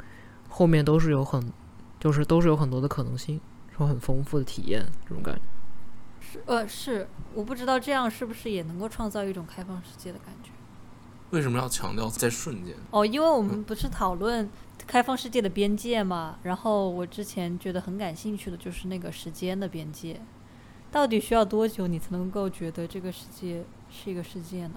[0.48, 1.52] 后面都是有很，
[2.00, 3.40] 就是都是有很多的可能性，
[3.78, 5.42] 有很丰富的体验，这种感觉。
[6.20, 10.50] 是呃，是我不知道这样是不是也能够创造一种开放世界的感觉。
[11.30, 12.74] 为什么要强调在瞬间？
[12.90, 14.48] 哦，因为我们不是讨论
[14.86, 20.20] 开放世界的边界嘛，然后我之前觉得很感兴趣的就是那个时间的边界，
[20.92, 24.74] 到底需要多久你才能够觉得这个世界是一个世界呢？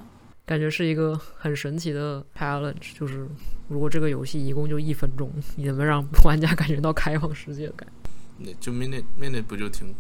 [0.47, 3.29] 感觉是一个很神奇的 challenge，就是
[3.67, 8.09] 如果这个游戏一共就一分钟，你能不能让玩家感觉到开放世界的感觉？
[8.39, 9.93] 那就 minute minute 不就挺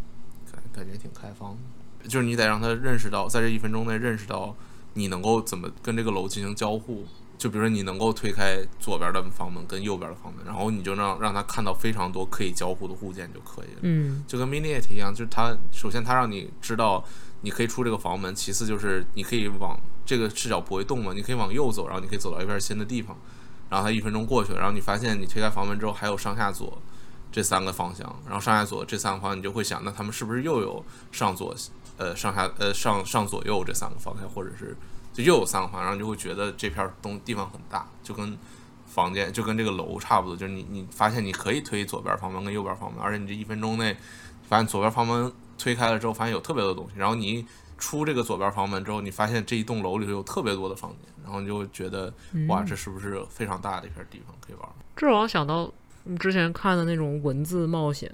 [0.51, 1.55] 感感觉挺开放
[2.01, 4.55] 的，就是你得让他认识到，在这一分钟内认识到
[4.95, 7.05] 你能够怎么跟这个楼进行交互。
[7.39, 13.79] 就比如说你能够推开左边的房门跟右边的房门，然后你就让让他看到非常多可以交互的物件就可以了。
[13.83, 17.01] 嗯就跟 Minute 一样，就是它首先它让你知道
[17.41, 23.15] 你可以出这个房门，其次就是你可以往这个视角不会动嘛，你可以往右走，然后你可以走到一片新的地方，
[23.69, 26.77] 然后它一分钟过去了，然后你发现你推开房门之后还有上下左
[27.31, 31.55] 这三个方向，然后上下左这三个方向你就会想，那他们是不是又有上左
[31.95, 34.75] 呃上下呃上上左右这三个方向，或者是
[35.23, 38.37] 就又有三个方，然后你就会觉得这片东地方很大，就跟。
[38.89, 43.95] 房间就跟这个楼差不多，就是你你发现你可以推左边房门跟右边房门，而且你这一分钟内
[44.47, 47.45] 发现左边房门推开了之后，发现有特别多东西，然后你一
[47.77, 52.11] 出这个左边房门之后，你发现这一栋楼里头有特别多的房间，然后你就会觉得
[52.47, 54.67] 哇，这是不是非常大的一片地方可以玩？
[54.97, 55.71] 这让我想到
[56.05, 58.11] 你之前看的那种文字冒险，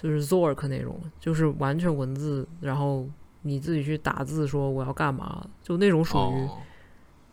[0.00, 3.04] 就是 Zork 那种，就是完全文字，然后
[3.48, 6.58] 你自己去打字说我要干嘛，就那种属于哦，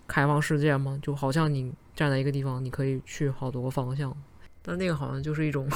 [0.08, 0.98] 开放世界吗？
[1.02, 4.16] 就好像你站在一个地方，你可以去好多个方向，
[4.62, 5.68] 但那个好像就是一种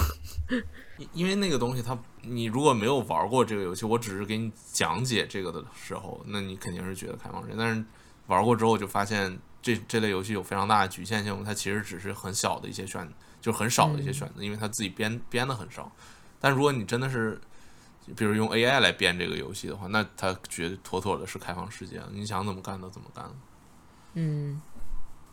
[0.98, 7.84] 因因为那个东西它你如果没有玩过这个游戏，我只是给你讲解这个的时候，那你肯定是觉得开放世界，但是
[8.28, 13.08] 玩过之后就发现这这类游戏有非常大的局限性，它其实只是很小的一些选，
[13.42, 15.92] 就很少的一些选择，因为它自己编编的很少。
[16.40, 17.40] 但如果你真的是，
[18.16, 23.26] 比如用 AI 来编这个游戏的话，那它绝对妥妥的是开放世界，你想怎么干都怎么干。
[24.14, 24.62] 嗯，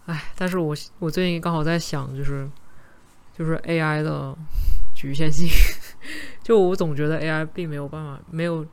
[0.06, 2.48] 哎，但是我我最近刚好在想，就是
[3.36, 4.36] 就是 AI 的
[4.94, 5.48] 局限性，
[6.42, 8.66] 就我总觉得 AI 并没有办法，没有，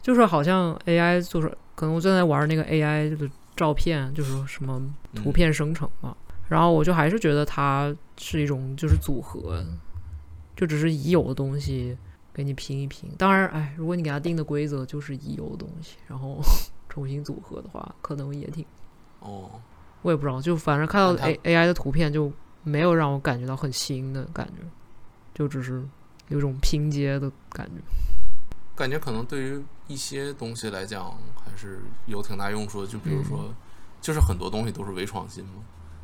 [0.00, 4.80] 就是好像 AI 就是可能我正在玩那个 AI 的照片，就是什么
[5.14, 5.32] 图嗯。
[5.32, 6.16] 片生成嘛，
[6.48, 9.64] 然后我就还是觉得它是一种就是组合，
[10.56, 11.96] 就只是已有的东西
[12.38, 13.10] 给你拼一拼。
[13.18, 16.40] 当然，哎，如果你给他定的规则就是已有的东西，然后
[16.88, 18.64] 重新组合的话，可能也挺……
[19.18, 19.50] 哦，
[20.02, 24.62] 我也不知道，就反正看到 A A I 的图片就没有让我感觉到很新的感觉，
[25.34, 25.84] 就只是
[26.28, 27.82] 有种拼接的感觉。
[28.76, 33.52] 感觉可能对于一些东西来讲还是有挺大用处的，就比如说，
[34.00, 35.54] 就是很多东西都是微创新嘛。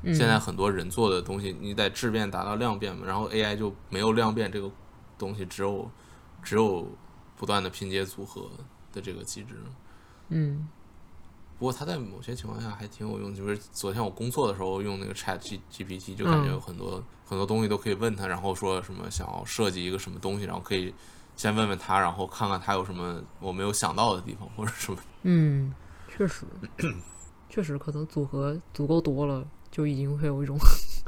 [0.03, 4.69] 嗯、现在很多人做的东西，你得质变达到量变嘛，然后 AI 就没有量变这个
[5.17, 5.89] 东西，只有
[6.45, 6.87] 只有
[7.37, 8.49] 不断的拼接组合
[8.93, 9.57] 的这个机制。
[10.29, 10.69] 嗯
[11.59, 20.93] 不过它在某些情况下还挺有用，就是昨天我工作的时候用那个 Chat G GPT，就感觉嗯有很多、很多东西都可以问他，然后说什么想要设计一个什么东西，然后可以
[21.37, 24.99] 先问问他，然后看看他有什么我没有想到的地方或者什么。
[25.23, 25.73] 嗯，
[26.09, 26.45] 确实，
[27.49, 30.59] 确实可能组合足够多了，就已经会有一种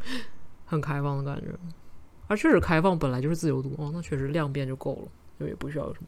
[0.64, 1.52] 很开放的感觉。
[2.28, 6.06] 而确实开放本来就是自由度哦，那确实量变就够了，就也不需要什么。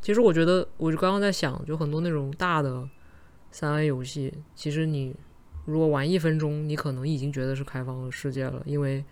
[0.00, 2.88] 其实我觉得，我就刚刚在想，就很多那种大的
[3.50, 5.14] 三 A 游戏，其实你
[5.64, 9.04] 如果玩一分钟，你可能已经觉得是开放的世界了，因为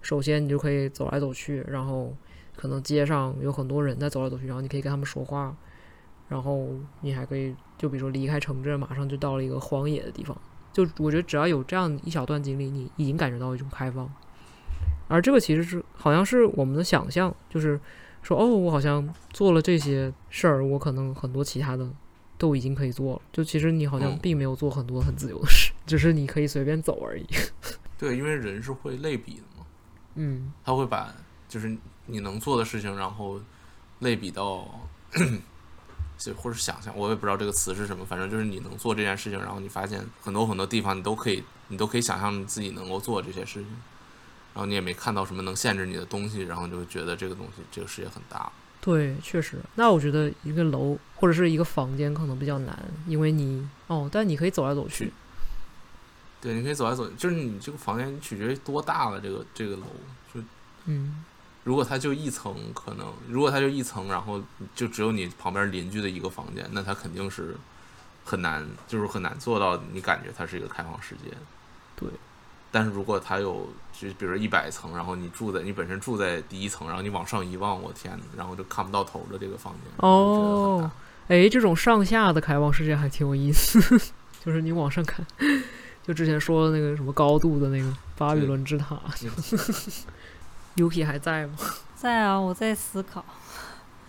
[0.00, 2.16] 首先你就可以走来走去，然后
[2.56, 5.54] 可能街上有很多人在走来走去，然后你可以跟他们说话，
[6.28, 6.70] 然后
[7.02, 10.34] 你还可以就比如说离开城镇，马上就到了一个荒野的地方。
[10.72, 14.10] 就我觉得只要有这样一小段经历，你已经感觉到一种开放。
[15.08, 17.80] 而这个其实是好像是我们的想象，就是
[18.22, 21.88] 说哦，我好像做了这些事儿，我可能很多其他的
[22.36, 23.22] 都已经可以做了。
[23.32, 27.26] 就其实你好像嗯并没有做很多很自由的事， 只是你可以随便走而已。
[27.98, 29.64] 对，因为人是会类比的嘛，
[30.16, 31.12] 嗯他会把
[31.48, 31.76] 就是
[32.06, 33.40] 你能做的事情，然后
[34.00, 34.68] 类比到，
[36.18, 43.76] 就或者想象，我也不知道这个词是什么，反正就是你能做这件事情，然后你发现很多很多地方你都可以，你都可以想象你自己能够做这些事情，然
[44.58, 48.50] 后你也没看到什么能限制你的东西，然后你就会觉得这个东西这个世界很大。
[48.80, 49.58] 对，确实。
[49.74, 55.12] 那我觉得一个楼或者是一个房间可能比较难，因为你哦，但你可以走来走去。
[56.40, 59.86] 对，你可以走来走，就是你这个房间取决于多大了，这个这个楼
[60.32, 60.40] 就
[60.86, 61.24] 嗯
[61.64, 64.40] 如果它就一层，可能如果它就一层，然后
[64.74, 67.56] 就只有你旁边邻居的一个房间，那它肯定是
[68.24, 71.36] 很难，就是很难做到你感觉它是一个开放世界。
[71.96, 72.08] 对。
[72.70, 73.68] 但是如果它有，
[74.00, 79.82] 就比如一百层，然后你住在你本身住在第一层，然后你往上一望，我天呐，然后就看不到头的这个房间。
[79.96, 80.88] 哦，
[81.26, 83.80] 哎，这种上下的开放世界还挺有意思，
[84.44, 85.26] 就是你往上看，
[86.06, 89.00] 就之前说的那个什么高度的那个巴比伦之塔
[90.76, 91.54] ，Yuki 还在吗？
[91.96, 93.24] 在啊，我在思考，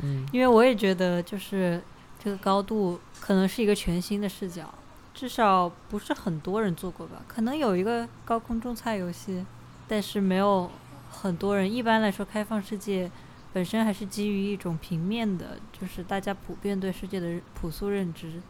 [0.03, 1.81] 嗯因为我也觉得就是
[2.23, 4.71] 这个高度可能是一个全新的视角，
[5.15, 7.23] 至少不是很多人做过吧？
[7.27, 9.43] 可能有一个高空种菜游戏，
[9.89, 10.71] 但是没有
[11.09, 11.69] 很多人。
[11.69, 13.11] 一般来说，开放世界
[13.51, 18.41] 本身还是基于一种平面的，就是大家普遍对世界的朴素认知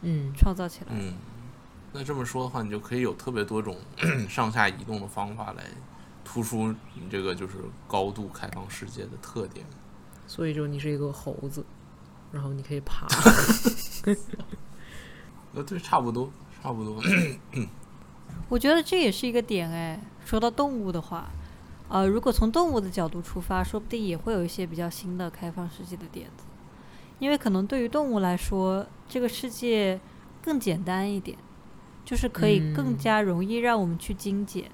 [0.00, 0.92] 嗯创造起来。
[0.92, 1.12] 嗯，
[1.92, 3.76] 那这么说的话，你就可以有特别多种
[4.28, 5.64] 上下移动的方法来
[6.24, 9.66] 突出你这个就是高度开放世界的特点。
[10.26, 11.64] 所以就你是一个猴子，
[12.32, 13.06] 然后你可以爬。
[15.54, 16.30] 呃，对，差不多，
[16.62, 17.02] 差不多。
[18.48, 20.00] 我觉得这也是一个点哎。
[20.24, 21.30] 说到动物的话，
[21.88, 26.44] 呃，如果从动物的角度出发，说不定也会有一些比较新的开放世界的点子。
[27.18, 29.98] 因为可能对于动物来说，这个世界
[30.42, 31.36] 更简单一点，
[32.04, 34.70] 就是可以更嗯加容易让我们去精简。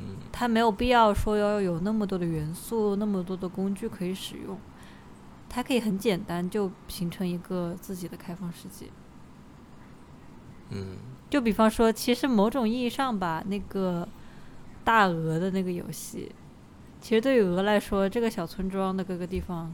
[0.00, 4.56] 嗯，它没有必要说要有那么多的元素、那么多的工具可以使用，
[5.48, 8.86] 它可以很简单就形成一个自己的开放世界。
[10.70, 10.96] 嗯，
[11.32, 14.06] 就比方说，其实某种意义上吧，那个
[14.84, 16.30] 大鹅的那个游戏，
[17.00, 19.72] 其实对于鹅来说，这个小村庄的各个地方，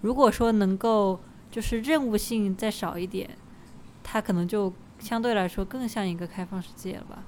[0.00, 1.20] 如果说能够
[1.50, 3.36] 就是任务性再少一点，
[4.02, 7.22] 它可能就相对来说更像一个开放世界了吧。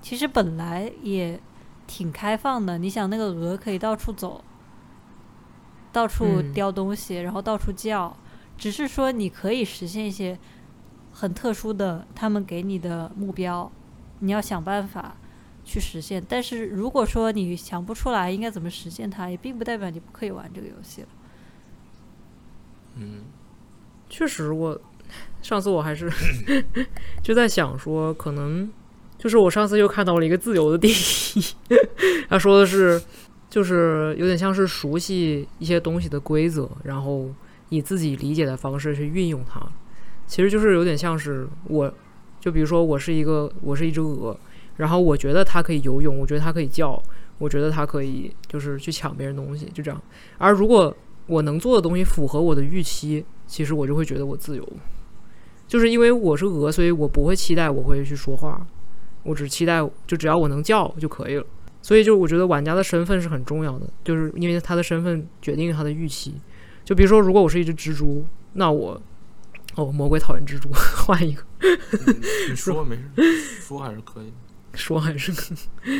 [0.00, 1.40] 其实本来也
[1.88, 4.44] 挺开放的，你想那个鹅可以到处走，
[5.90, 8.16] 到处嗯叼东西，然后到处叫，
[8.56, 10.38] 只是说你可以实现一些
[11.20, 13.68] 很特殊的他们给你的目标，
[14.20, 15.16] 你要想办法
[15.64, 16.24] 去实现。
[16.28, 21.08] 但是如果说你想不出来应该怎么实现它，也并不代表你不可以玩这个游戏了。
[22.94, 23.24] 嗯，
[24.08, 24.80] 确实我，
[25.42, 26.08] 上次我还是
[27.20, 28.70] 就在想说，可能
[29.18, 31.44] 就是我上次又看到了一个自由的定义，
[32.28, 33.02] 他说的是，
[33.50, 37.28] 就是有点像是熟悉一些东西的规则，然后
[37.70, 39.60] 以自己理解的方式去运用它。
[40.28, 41.92] 其实就是有点像是我，
[42.38, 44.38] 就比如说我是一个我是一只鹅，
[44.76, 47.02] 然后我觉得它可以游泳，我觉得它可以叫，
[47.38, 50.00] 我觉得它可以就是去抢别人东西，就这样。
[50.36, 50.94] 而如果
[51.26, 54.68] 我能做的东西符合我的预期，其实我就会觉得我自由。
[55.66, 58.66] 就是因为我是鹅，所以我不会期待我会去说话，
[59.22, 61.44] 我只期待就只要我能叫就可以了。
[61.80, 66.34] 所以就我觉得玩家的身份是很重要的，就是因为他的身份决定他的预期。
[66.84, 69.00] 就比如说，如果我是一只蜘蛛，那我
[69.78, 71.42] 哦，魔鬼讨厌蜘蛛， 换一个
[72.48, 74.32] 你 说没事，说还是可以。
[74.74, 75.98] 说还是可以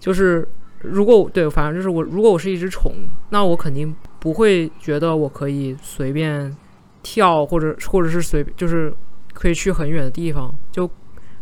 [0.00, 0.46] 就是
[0.80, 2.92] 如果对，反正就是我，如果我是一只虫，
[3.28, 6.56] 那我肯定不会觉得我可以随便
[7.02, 8.92] 跳，或者或者是随就是
[9.34, 10.90] 可以去很远的地方，就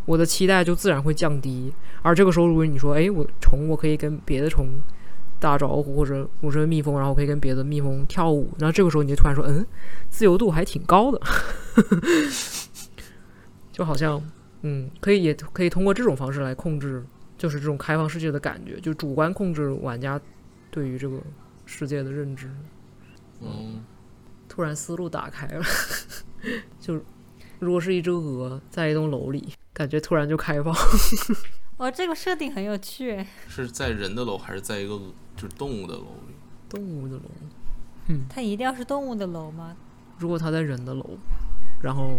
[0.07, 1.73] 我的期待就自然会降低。
[2.03, 4.69] 而这个时候，如果你说，哎，我虫我可以跟别的虫
[5.47, 9.65] 打招呼，或者我是蜜蜂，然后可以跟别的蜜蜂跳舞，然后这个时候你就突然说，嗯，
[10.11, 11.21] 自由度还挺高的，
[13.71, 14.21] 就好像
[14.63, 17.07] 嗯，可以也可以通过这种方式来控制，
[17.39, 20.21] 就是这种开放世界的感觉，就主观控制玩家
[20.69, 21.21] 对于这个
[21.65, 22.51] 世界的认知。
[23.41, 23.85] 嗯，
[24.49, 25.63] 突然思路打开了，
[26.81, 27.01] 就
[27.61, 30.75] 如果是一只鹅在一栋楼里，感觉突然就开放。
[31.79, 33.25] 哇，这个设定很有趣。
[33.47, 34.99] 是在人的楼还是在一个
[35.37, 36.35] 就是动物的楼里？
[36.69, 37.23] 动物的楼，
[38.09, 39.77] 嗯它一定要是动物的楼吗？
[40.19, 41.19] 如果它在人的楼，
[41.83, 42.19] 然后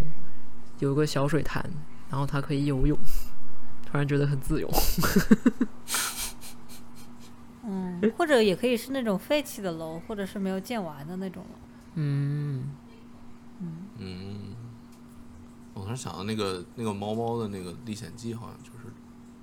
[0.80, 1.70] 有个小水潭，
[2.10, 2.98] 然后它可以游泳，
[3.86, 4.70] 突然觉得很自由。
[7.70, 11.50] 嗯，或者也可以是那种废弃的楼，或者是没有建完的那种楼。
[11.96, 12.70] 嗯，
[13.98, 14.56] 嗯，
[15.74, 18.86] 我突然想到那个那个猫猫的那个历险记，好像就是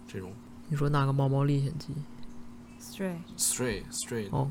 [0.06, 0.32] 这种
[0.68, 1.92] 你说那个《猫猫历险记》
[2.84, 4.50] Stray，stray stray 哦，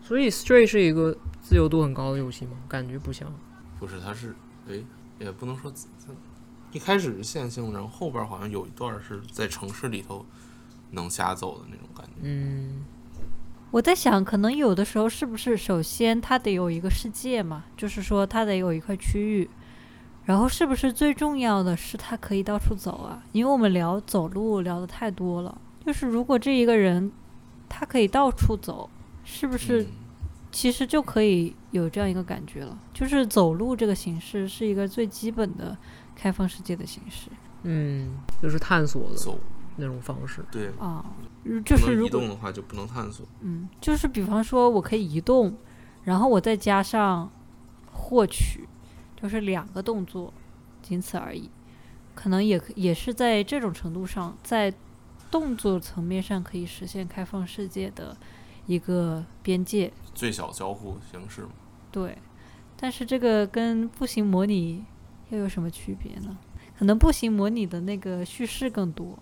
[0.00, 2.52] 所以 Stray 是一个自由度很高的游戏吗？
[2.68, 3.30] 感觉不像。
[3.78, 4.34] 不是，它是
[4.68, 4.82] 哎，
[5.18, 5.72] 也不能说
[6.72, 10.24] 一开始是线性，然后后边好像有一段是在城市里头
[10.92, 12.12] 能瞎走的那种感觉。
[12.22, 12.84] 嗯
[13.72, 19.50] 我在想，可能有的时候是不是首先它得有一个世界嘛，就是说它得有一块区域，
[20.30, 23.20] 然后是不是最重要的是他可以到处走啊？
[23.32, 27.10] 因为我们聊走路聊的太多了，就是如果这一个人
[27.68, 28.88] 他可以到处走，
[29.24, 29.86] 是不是嗯
[30.52, 32.78] 其实就可以有这样一个感觉了？
[32.94, 35.76] 就是走路这个形式是一个最基本的
[36.14, 37.28] 开放世界的形式
[37.64, 39.36] 嗯，就是探索的走
[39.74, 40.44] 那种方式。
[40.52, 41.04] 对，啊，
[41.42, 43.26] 如就是如果移动的话就不能探索。
[43.40, 45.56] 嗯，就是比方说，我可以移动，
[46.04, 47.28] 然后我再加上
[47.90, 48.68] 获取，
[49.22, 50.32] 就是两个动作，
[50.82, 51.50] 仅此而已。
[52.14, 54.72] 可能也可也是在这种程度上，在
[55.30, 58.16] 动作层面上可以实现开放世界的
[58.66, 59.92] 一个边界。
[60.14, 61.50] 最小交互形式嘛，
[61.92, 62.18] 对，
[62.76, 64.84] 但是这个跟步行模拟
[65.30, 66.36] 又有什么区别呢？
[66.78, 69.18] 可能步行模拟的那个叙事更多。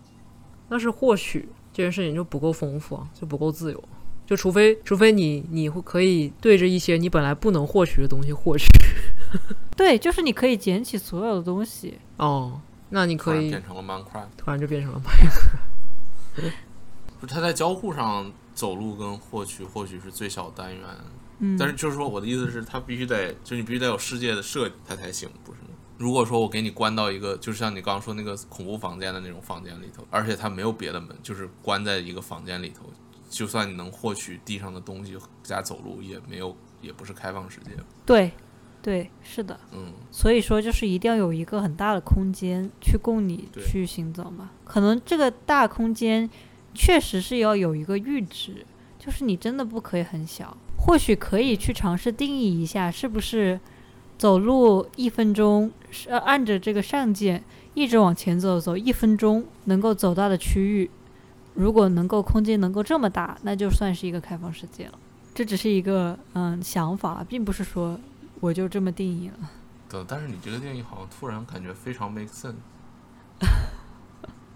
[0.68, 3.84] 但是获取这件事情就不够丰富啊，就不够自由。
[4.26, 8.66] 就除非除非你你会可以对着一些你本来不能获取的东西获取
[9.78, 12.00] 对，就是你可以捡起所有的东西。
[12.16, 14.26] 哦，那你可以然变成了 Minecraft。
[14.36, 14.98] 突然就变成了
[17.20, 20.84] 不是，它在交互上走路跟获取或许是最小单元，
[21.38, 25.68] 嗯，但是就是说我的意思是，它必须得，就你必须得有世界的设计，它才行，不是吗？
[25.96, 32.84] 如果说我给你关到一个，就是像你刚刚说那个恐怖房间的那种房间里头，而且它没有别的门，就是关在一个房间里头，
[33.30, 37.70] 就算你能获取地上的东西加走路，也没有，也不是开放世界。
[38.04, 38.32] 对，
[38.80, 39.58] 对，是的。
[39.72, 44.50] 嗯，所以说，就是一定要有一个很大的空间去供你去行走嘛。
[44.64, 46.28] 可能这个大空间
[46.74, 48.64] 确实是要有一个阈值，
[48.98, 50.56] 就是你真的不可以很小。
[50.78, 53.58] 或许可以去尝试定义一下，是不是
[54.16, 57.42] 走路一分钟，是呃按着这个上键
[57.74, 60.88] 一直往前走，走一分钟能够走到的区域，
[61.54, 64.98] 如果能够空间能够这么大，那就算是一个开放世界了。
[65.34, 67.98] 这只是一个嗯想法，并不是说
[68.40, 69.50] 我就这么定义了。
[69.88, 72.54] 对，但是你这个定义好像突然感觉非常 make sense，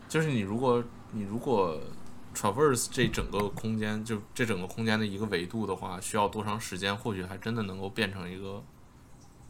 [0.09, 1.81] 就是你如果你如果
[2.35, 6.97] traverse 这整个空间，就这整个空间的一个维度的话，需要多长时间？
[6.97, 8.63] 或许还真的能够变成一个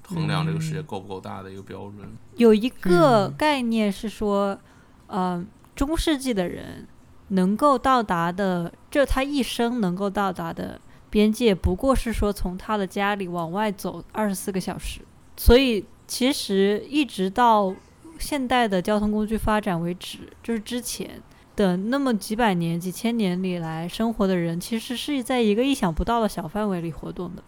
[0.06, 2.08] 衡量这个世界够不够大的一个标准。
[2.36, 4.58] 有一个嗯概念是说，
[5.06, 6.86] 呃，中世纪的人
[7.28, 10.80] 能够到达的，这他一生能够到达的
[11.12, 15.02] 边界，不过是说从他的家里往外走二十四个小时。
[15.36, 17.74] 所以其实一直到
[18.18, 21.20] 现代的交通工具发展为止，就是之前
[21.54, 27.42] 的那么几百年、几千年里来生活的人，其实是在一个意想不到的小范围里活动的。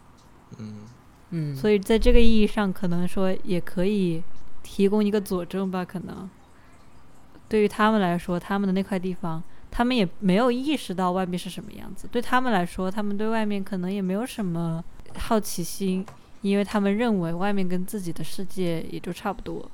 [0.59, 0.75] 嗯，
[1.31, 4.23] 嗯，所以在这个意义上，可能说也可以
[4.63, 6.29] 提供一个佐证吧，可能。
[7.49, 9.43] 对于他们来说，他们的那块地方，
[9.77, 12.07] 他们也没有意识到外面是什么样子。
[12.13, 14.83] 对他们来说，他们对外面可能也没有什么
[15.19, 16.07] 好奇心，
[16.43, 19.69] 因为他们认为外面跟自己的世界也就差不多。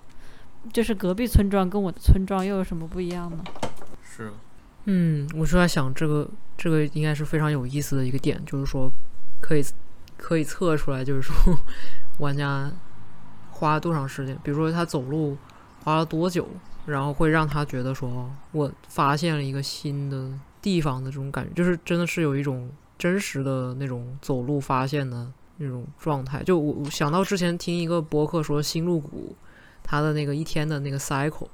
[0.73, 3.45] 就是隔壁村庄跟我的村庄又有什么不一样呢？
[4.03, 4.33] 是，
[4.87, 6.27] 嗯，我就在想，这个
[6.57, 8.91] 这个应该是非常有意思的一个点，就是说
[9.39, 9.63] 可以
[10.17, 11.35] 可以测出来，就是说
[12.21, 12.73] 玩家
[13.51, 15.37] 花多长时间，比如说他走路
[15.85, 16.49] 花了多久，
[16.87, 20.31] 然后会让他觉得说我发现了一个新的
[20.63, 26.43] 地方的这种感觉，就是真的是有一种真实的那种走路发现的那种状态。
[26.43, 29.37] 就我想到之前听一个博客说新入谷。
[29.83, 31.49] 他的那个一天的那个 cycle，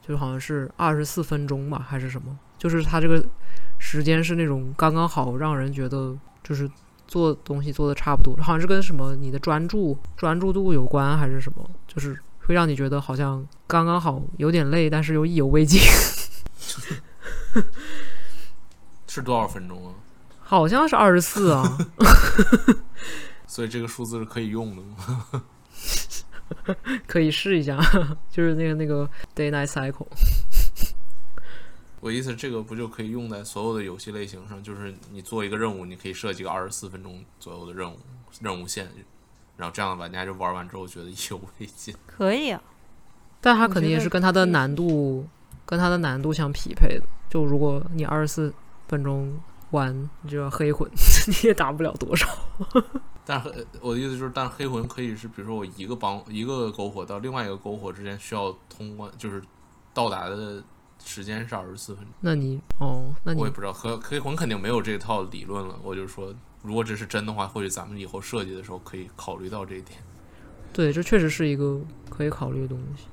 [0.00, 2.38] 就好像是二十四分钟吧，还是什么？
[2.56, 3.24] 就是他这个
[3.80, 6.70] 时间是那种刚刚好，让人觉得就是
[7.08, 11.68] 做东西做的差不多，好像是跟什么你的专注专注度有关，还是什么？
[11.88, 15.80] 就是会让你觉得好像刚刚好，有点累，但是又意犹未尽。
[19.08, 19.94] 是多少分钟啊？
[20.40, 21.78] 好像是二十四啊。
[23.46, 25.42] 所以这个数字是可以用的吗？
[27.08, 27.76] 可以试一下，
[28.30, 30.06] 就是那个那个 day night cycle。
[32.00, 34.62] 我意思，这个不就可以用在所有的游戏类型上？
[34.62, 37.98] 就是你做一个任务，你可以设计个二十四分钟左右的任务
[38.40, 38.88] 任务线，
[39.56, 41.94] 然后这样的玩家就玩完之后觉得意犹未尽。
[42.06, 42.60] 可以啊，
[43.40, 45.26] 但他肯定也是跟他的难度
[45.64, 47.04] 跟他的难度相匹配的。
[47.28, 48.54] 就如果你二十四
[48.88, 49.38] 分钟
[49.70, 50.88] 玩，你就要黑魂，
[51.28, 52.28] 你也打不了多少。
[53.24, 59.42] 但是我的意思就是，但是黑魂可以是，比如说我一个帮一个篝火到另外一个篝火之间需要通关，就是
[59.92, 60.62] 到达的
[61.04, 62.12] 时间是二十四分钟。
[62.20, 65.74] 那你哦，那你我也不知道，黑黑魂肯定没有这套理论了。
[65.82, 66.32] 我就说，
[66.66, 69.98] 如果这是真的话，或许咱们以后设计的时候可以考虑到这一点。
[70.72, 73.04] 对，这确实是一个可以考虑的东西。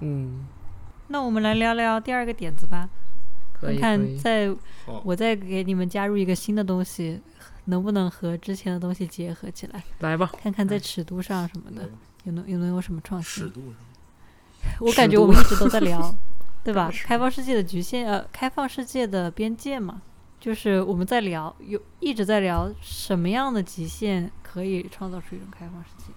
[0.00, 0.46] 嗯，
[1.08, 2.88] 那我们来聊聊第二个点子吧。
[3.52, 3.78] 看可以。
[3.78, 4.48] 看在
[4.86, 7.20] 好我再给你们加入一个新的东西，
[7.66, 9.84] 能不能和之前的东西结合起来？
[10.00, 11.88] 来吧，看看在尺度上什么的，
[12.24, 13.44] 有能有能有什么创新？
[13.44, 16.14] 尺度上，我感觉我们一直都在聊，
[16.64, 16.90] 对吧？
[17.04, 20.02] 开放世界的局限，呃，开放世界的边界嘛，
[20.44, 26.12] 就是我们在聊，有一直在聊什么样的极限可以创造出一种开放世界。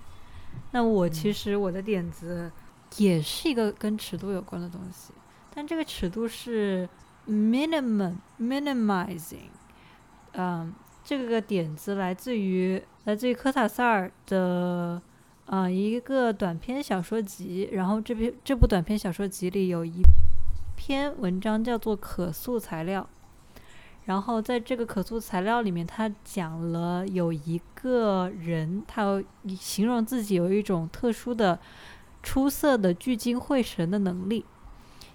[0.72, 2.52] 那我其实我的点子
[2.98, 5.14] 也是一个跟尺度有关的东西，
[5.56, 6.90] 但这个尺度是
[7.26, 9.48] minimum minimizing，
[10.34, 10.74] 嗯，
[11.06, 15.02] 这个点子来自于来自于科塔萨尔的
[15.46, 20.02] 啊、一个短篇小说集，然后这篇这部短篇小说集里有一
[20.76, 23.08] 篇文章叫做《可塑材料》，
[24.08, 29.22] 然后在这个可塑材料里面，他讲了有一个人，他
[29.60, 31.60] 形容自己有一种特殊的、
[32.24, 34.46] 出色的聚精会神的能力。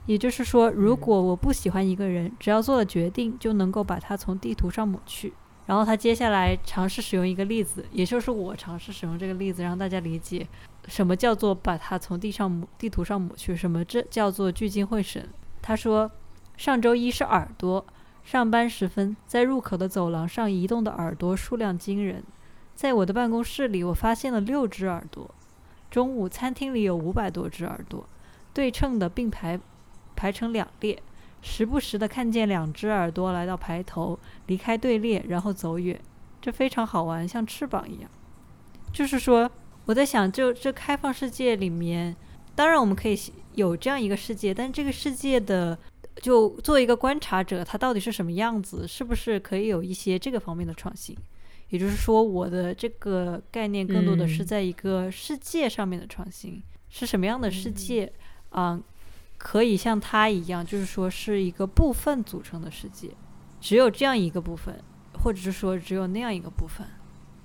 [0.04, 5.32] 也就是说，如果我不喜欢一个人，只要做了决定，就能够把他从地图上抹去。
[5.64, 10.46] 然后他接下来尝试使用一个例子，也就是我尝试使用这个例子，让大家理解
[10.86, 15.26] 什么叫做把它从地上抹地图上抹去，什么这叫做聚精会神。
[15.62, 16.10] 他说，
[16.58, 17.86] 上周一是耳朵，
[18.24, 22.22] 上班时分，在入口的走廊上移动的耳朵数量惊人。
[22.74, 25.34] 在我的办公室里，我发现了六只耳朵。
[25.90, 28.08] 中午，餐厅里有五百多只耳朵，
[28.54, 29.60] 对称的并排
[30.16, 31.02] 排成两列。
[31.42, 36.00] 时不时的看见两只耳朵来到排头，离开队列，然后走远，
[36.40, 38.08] 这非常好玩，像翅膀一样。
[38.92, 39.50] 就是说，
[39.84, 42.16] 我在想，就这开放世界里面，
[42.54, 43.18] 当然我们可以
[43.54, 45.76] 有这样一个世界，但这个世界的，
[46.16, 51.16] 就作为一个观察者，它到底是什么样子，是不是可以有一些这个方面的创新？
[51.70, 54.46] 也就是说，我的这个概念更多的是嗯。
[54.46, 58.12] 在一个世界上面的创新，是什么样的世界
[58.50, 58.78] 啊、
[59.38, 63.08] 可以像它一样，就是说是一个部分组成的世界，
[63.58, 64.78] 只有这样一个部分，
[65.22, 66.86] 或者是说只有那样一个部分，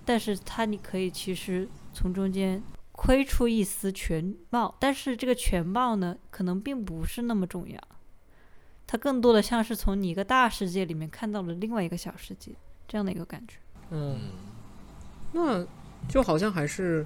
[0.04, 2.62] 但是它你可以其实从中间
[2.92, 7.80] 窥出一丝全貌，但是这个全貌呢，可能并不是那么重要，
[8.88, 12.54] 它更多的像是从你一个大世界里面看到了另外一个小世界
[12.88, 13.58] 这样的一个感觉。
[13.92, 14.22] 嗯，嗯，
[15.34, 15.68] 那
[16.08, 17.06] 就好像还是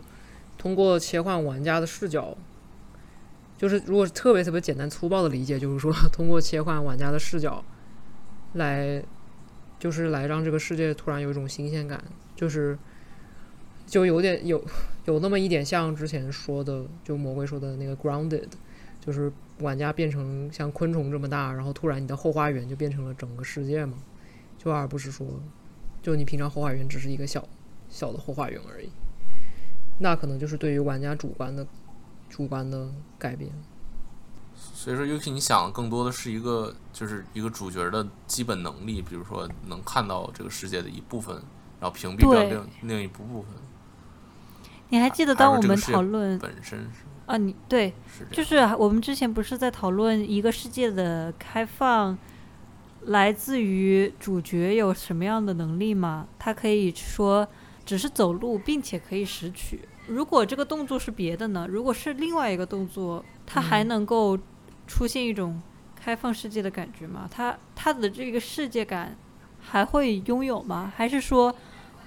[0.58, 2.38] 通过切换玩家的视角，
[3.58, 7.64] 就是如果特别特别简单粗暴的理解，就是说 通过切换玩家的视角
[8.54, 9.04] 来，
[9.80, 12.04] 就是来让这个世界突然有一种新鲜感，
[12.36, 12.78] 就是
[13.88, 14.64] 就有点有
[15.06, 18.50] 有那么一点像之前说的，就魔鬼说的那个 grounded，
[19.02, 23.98] 就是玩家变成像昆虫这么大，然后突然你的后花园就变成了整个世界嘛，
[24.58, 25.28] 就而不是说
[26.02, 27.46] 就你平常后花园只是一个小
[27.90, 28.90] 小的后花园而已，
[30.00, 31.66] 那可能就是对于玩家主观的
[32.30, 33.52] 主观的改变。
[34.54, 41.36] 所以说，Yuki，你想的更多的是一个，就是一个主角的基本能力，比如说能看到这个世界的一部分，
[41.80, 43.52] 然后屏蔽掉另另一部部分。
[44.90, 52.18] 你还记得当我们讨论本身是啊，你对，是就是我们之前不是在讨论一个世界的开放，
[53.04, 56.28] 来自于主角有什么样的能力吗？
[56.38, 57.48] 他可以说
[57.86, 59.80] 只是走路，并且可以拾取。
[60.08, 61.66] 如果这个动作是别的呢？
[61.70, 64.38] 如果是另外一个动作，他还嗯能够
[64.86, 65.62] 出现一种
[65.96, 67.30] 开放世界的感觉吗？
[67.32, 69.16] 他他的这个世界感
[69.62, 70.92] 还会拥有吗？
[70.94, 71.56] 还是说？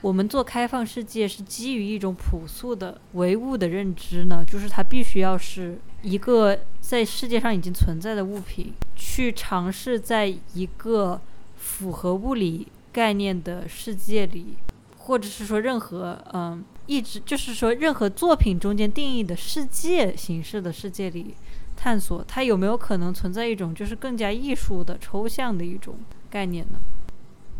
[0.05, 11.19] 我们做开放世界是基于一种朴素的唯物的认知呢，就是它必须要是一个在世界上已经存在的物品，去尝试在一个
[11.57, 14.59] 符合物理概念的世界里，
[14.99, 21.35] 或者是说任何嗯，一直就是说任何作品中间定义的世界形式的世界里
[21.79, 25.97] 探索，它有没有可能存在一种就是更加艺术的抽象的一种
[26.29, 26.79] 概念呢？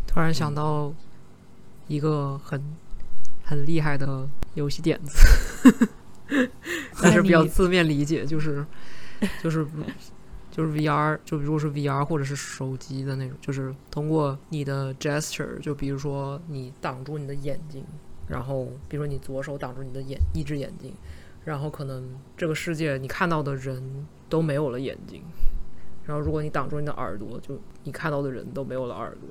[0.05, 0.93] 突然想到
[1.87, 2.61] 一个很
[3.43, 5.87] 很厉害的游戏点子，
[7.01, 8.65] 但是比较字面理解，就是
[9.43, 9.65] 就是
[10.51, 17.83] 就是 VR，就如果是 VR 或者是手机的那种，就是通过你的 gesture，就比如说你挡住你的眼睛，
[18.27, 20.93] 然后比如说你左手挡住你的眼一只眼睛，
[21.43, 22.03] 然后可能
[22.35, 25.21] 这个世界你看到的人都没有了眼睛，
[26.05, 29.29] 然后如果你挡住你的耳朵，就你看到的人都没有了耳朵。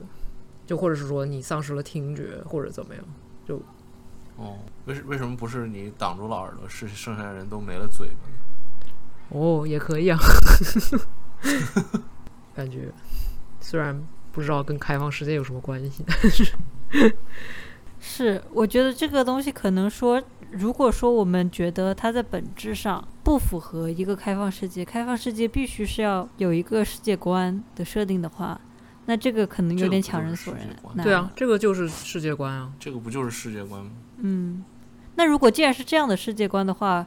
[0.67, 3.05] 就或者是说你丧失了听觉，或者怎么样？
[3.47, 3.61] 就
[4.37, 8.35] 哦，为什为什么不是你挡住了耳朵，是剩下的人都没了嘴巴呢？
[9.29, 10.19] 哦，也可以啊。
[12.55, 12.93] 感觉
[13.61, 14.01] 虽然
[14.33, 16.53] 不知道跟开放世界有什么关系，但是
[18.01, 28.61] 是，我觉得这个东西可能说，如果说我们觉得它在本质上不符合一个开放世界，开放世界必须是要有一个世界观的设定的话，
[29.07, 30.55] 那这个可能有点强人所
[30.94, 32.72] 难，对啊这个就是世界观啊。
[32.80, 33.90] 这个不就是世界观吗？
[34.18, 34.64] 嗯，
[35.16, 37.07] 那如果既然是这样的世界观的话，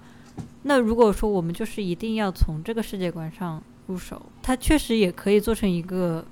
[0.63, 6.23] 那如果说我们就是一定要从这个世界观上入手，它确实也可以做成一个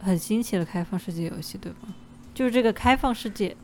[0.00, 1.94] 很新奇的开放世界游戏，对吗？
[2.34, 3.54] 就是这个开放世界，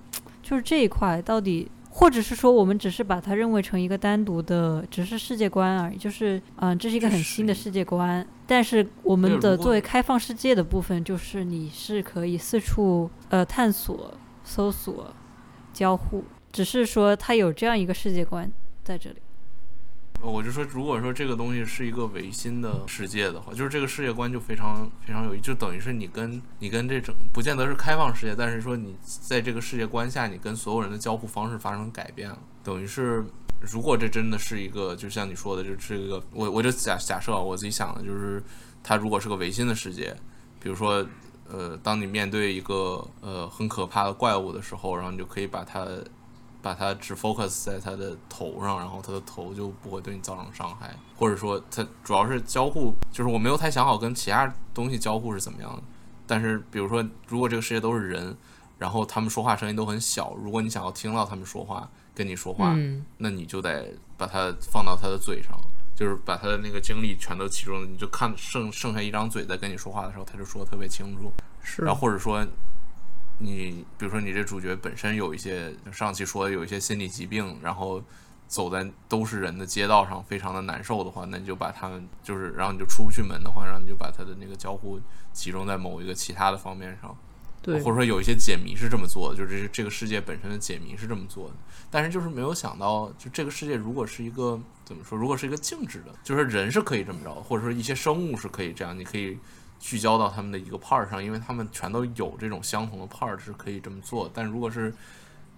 [0.42, 1.68] 就是这一块到底，
[1.99, 15.12] 或者是说我们只是把它认为成一个单独的，只是世界观而已，就是嗯、这是一个很新的世界观，但是我们的作为开放世界的部分，就是你是可以四处呃探索、搜索、
[15.72, 16.22] 交互，
[16.53, 18.49] 只是说它有这样一个世界观
[18.84, 19.16] 在这里。
[20.21, 33.25] 我就说，如果说这个东西是一个唯心的世界的话，就是这个世界观就非常非常有意，就等于是你跟你跟这整不见得是开放世界，但是说你在这个世界观下，你跟所有人的交互方式发生改变了，等于是。
[33.61, 38.41] 如果这真的是一个，就像你说的，就是一个，我我就假假设啊我自己想的，就是
[38.85, 40.16] 它如果是个唯心的世界，
[40.61, 41.05] 比如说，
[41.49, 45.89] 呃，当你面对一个呃很可怕的怪物的时候，然后你就可以把它
[46.61, 55.82] 把它只 focus 在它的头上，然后它的头就不会对你造成伤害，或者说它主要是交互，就是我没有太想好跟其他东西交互是怎么样的。
[56.26, 58.36] 但是比如说，如果这个世界都是人，
[58.78, 65.59] 然后他们说话声音都很小，如果你想要听到他们说话，跟你说话，嗯，那你就得把它放到他的嘴上，
[65.96, 71.32] 就是把他的那个精力全都集中，你就看剩剩下一张嘴在跟你说话的时候，他就说的特别清楚。
[71.62, 72.46] 是然后或者说
[73.39, 78.03] 你比如说你这主角本身有一些上期说的有一些心理疾病，然后
[78.47, 85.01] 走在都是人的街道上非常的难受的话，那你就把他们就是然后你就出不去门的话，然后你就把他的那个交互
[85.32, 87.16] 集中在某一个其他的方面上。
[87.61, 91.55] 对或者说有一些解谜是这么做的，就是这这个世界本身的解谜是这么做的，
[91.91, 99.36] 但是就是没有想到，就这个世界如果是一个怎么说，如果是一个静止的，就是人是可以这么着，或者说一些生物是可以这样，你可以
[99.79, 104.31] 聚焦到他们的一个 part 上，因为他们全都有这种相同的 part 是可以这么做。
[104.35, 104.91] 但如果是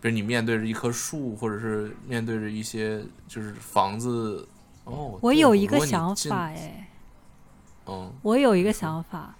[0.01, 4.49] 比如你面对着一棵树，或者是面对着一些就是房子，
[4.85, 6.89] 哦，我有一个想法，哎，
[7.87, 9.35] 嗯，我有一个想法，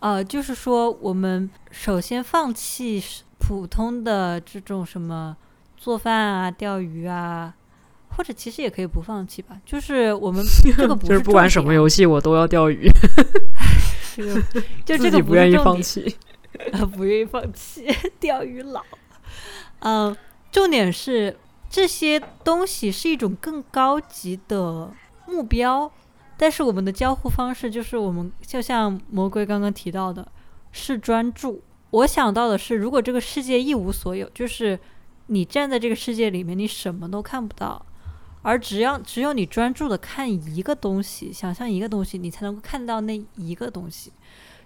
[0.00, 3.02] 呃，就是说我们首先放弃
[3.38, 5.36] 普通的这种什么
[5.76, 7.54] 做饭啊、钓鱼啊，
[8.16, 9.60] 或者其实也可以不放弃吧。
[9.64, 10.44] 就是我们
[10.76, 12.94] 这个不就是不管什么游戏我都要钓鱼，点，
[14.18, 14.40] 这个
[14.84, 16.16] 就这个己不愿意放弃。
[16.72, 17.86] 呃，不愿意放弃
[18.18, 18.84] 钓鱼佬。
[19.80, 20.14] 嗯、
[20.50, 21.36] 重点是
[21.70, 24.92] 这些东西是一种更高级的
[25.26, 25.90] 目标，
[26.36, 30.26] 但是我们的交互方式就是我们就像魔鬼刚刚提到的，
[30.72, 31.62] 是专注。
[31.90, 34.78] 我想到的是，如果这个世界一无所有，就是
[35.26, 37.86] 你站在这个世界里面，你什么都看不到，
[38.42, 44.12] 而只要只有你专注的看一个东西，想象一个东西，你才能够看到那一个东西。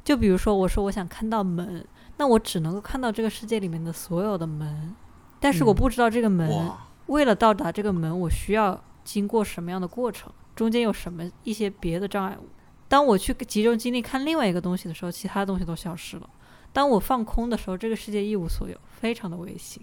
[0.04, 1.86] 就比如说，我说我想看到门，
[2.18, 4.94] 那我只能够看到这个世界里面的所有的门，
[5.40, 12.46] 但是我嗯不知道这个门哇，为了到达这个门，我需要经过什么样的过程，中间有什么一些别的障碍物。
[12.86, 16.28] 当我去集中精力看另外一个东西的时候，其他东西都消失了。
[16.72, 19.82] 当我放空的时候，这个世界一无所有，非常的危险。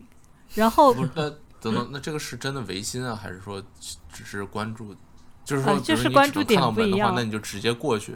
[0.53, 0.93] 然后
[1.61, 3.61] 等等，那这个是真的唯心啊，还是说
[4.11, 4.95] 只是关注？
[5.45, 8.15] 就是说，啊就是关注点不一样那你就直接过去。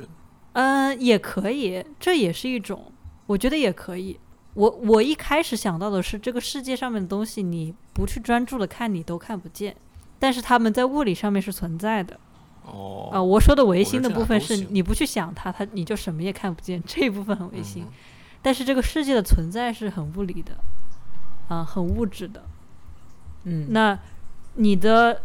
[0.53, 2.91] 嗯，也可以，这也是一种，
[3.27, 4.19] 我觉得也可以。
[4.53, 9.75] 我我一开始想到的是，这个世界上面的东西，你不去专注的看，你都看不见，
[10.17, 12.19] 但是他们在物理上面是存在的
[12.63, 13.21] 哦啊。
[13.21, 17.83] 我说的唯心的部分是你不去想它，它你就什么也看不见，这一部分很唯心。
[17.83, 17.91] 嗯
[18.41, 20.55] 但是这个世界的存在是很物理的，
[21.47, 22.43] 啊，很物质的。
[23.45, 23.97] 嗯，那
[24.55, 25.21] 你的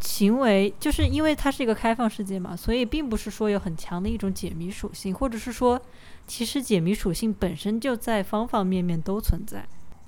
[0.00, 5.80] 行为，就是因为它是一个开放世界嘛，所以并不是说有很强的一种解谜属性，或者是说，
[6.26, 9.66] 其实解谜属性本身就在方方面面都存在，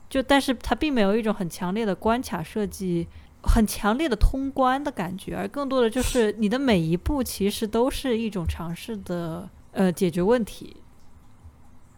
[0.08, 3.08] 就但是它并没有一种很强烈的关卡设计。
[3.44, 10.76] 很强烈的通关的感觉，而更多的就是你的每一步其实都是一种尝试的呃解决问题，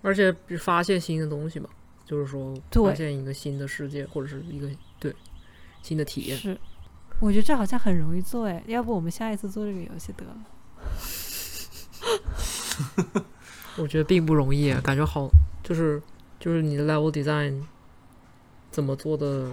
[0.00, 1.68] 而且是发现新的东西嘛，
[2.06, 2.82] 就是说对。
[2.82, 5.14] 发现一个新的世界或者是一个对
[5.84, 6.36] 新的体验。
[6.38, 6.58] 是，
[7.20, 10.34] 我觉得这好像很容易做哎，要不我们下一次做这个游戏得了。
[13.76, 15.28] 我觉得并不容易，啊感觉好
[15.62, 16.00] 就是
[16.40, 17.60] 就是你的 level design
[18.70, 19.52] 怎么做的，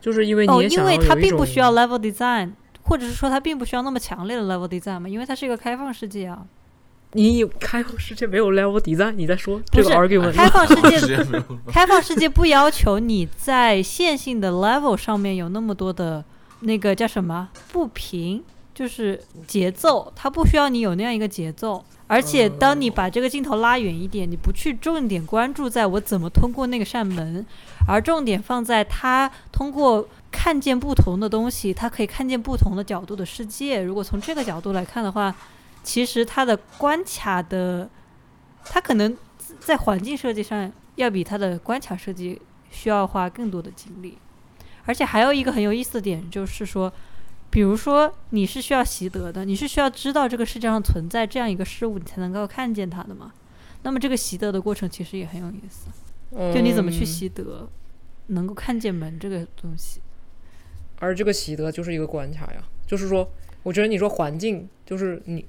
[0.00, 2.52] 就是因为你哦，也想因为它并不需要 level design，
[2.82, 6.46] 或者是说它并不需要那么强烈的 level design 嘛，因为它是一个开放世界啊。
[7.12, 10.74] 你有开放世界没有 level design，你在说这个不是 argument 开放世
[11.06, 11.26] 界。
[11.68, 16.24] 开放世界不要求你在线性的 level 上面有那么多的
[16.60, 18.42] 那个叫什么不平，
[18.74, 21.84] 就是节奏，它不需要你有那样一个节奏。
[22.06, 27.44] 而且当你把这个镜头拉远一点，你不去重点关注在我怎么通过那个扇门，
[27.88, 33.80] 而重点放在它通过看见不同的东西，它可以看见不同的角度的世界。
[33.80, 35.34] 如果从这个角度来看的话，
[35.82, 37.90] 其实它的关卡的，
[38.64, 39.16] 它可能
[39.58, 44.18] 在环境设计上要比它的关卡设计需要花更多的精力，
[44.84, 46.92] 而且还有一个很有意思的点就是说，
[47.50, 53.32] 比如说你是需要习得的，你是需要知道这个世界上存在这样一个事物，你才能够看见它的嘛。
[53.82, 55.88] 那么这个习得的过程其实也很有意思，
[56.54, 57.68] 就你怎么去习得，
[58.28, 60.00] 能够看见门这个东西。
[61.00, 63.28] 而这个习得就是一个关卡呀，就是说，
[63.64, 65.44] 我觉得你说环境，就是你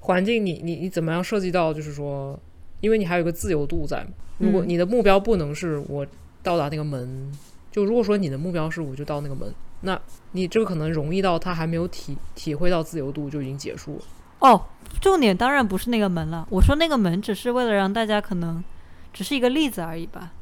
[0.00, 2.38] 环境你，你你怎么样涉及到，就是说，
[2.80, 4.06] 因为你还有一个自由度在。
[4.38, 6.06] 如果嗯你的目标不能是我
[6.42, 7.30] 到达那个门，
[7.70, 10.00] 就如果说你的目标是我就到那个门，那
[10.32, 14.02] 你这个可能容易到他还没有体体会到自由度就已经结束了。
[14.38, 14.64] 哦，
[15.00, 18.64] 重点当然不是那个门了，我说那个门只是为了让大家可能
[19.12, 20.32] 只是一个例子而已吧。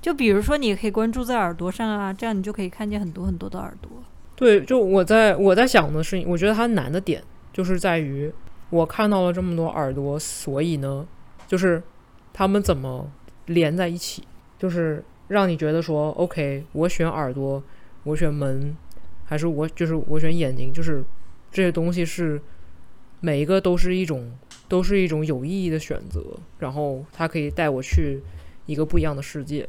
[0.00, 3.90] 就比如说，你可以关注在耳朵上啊，这样你就可以看见很多很多的耳朵。
[4.34, 7.22] 对，就我在我在想的是，我觉得它难的点
[7.52, 8.32] 就是在于
[8.70, 11.06] 我看到了这么多耳朵，所以呢，
[11.46, 11.82] 就是
[12.32, 13.10] 它们怎么
[13.46, 14.22] 连在一起，
[14.58, 17.62] 就是让你觉得说，OK，我选耳朵，
[18.04, 18.76] 我选门，
[19.24, 21.02] 还是我就是我选眼睛，就是
[21.50, 22.40] 这些东西是
[23.20, 24.32] 每一个都是一种
[24.68, 26.22] 都是一种有意义的选择，
[26.58, 28.22] 然后它可以带我去
[28.66, 29.66] 一个不一样的世界。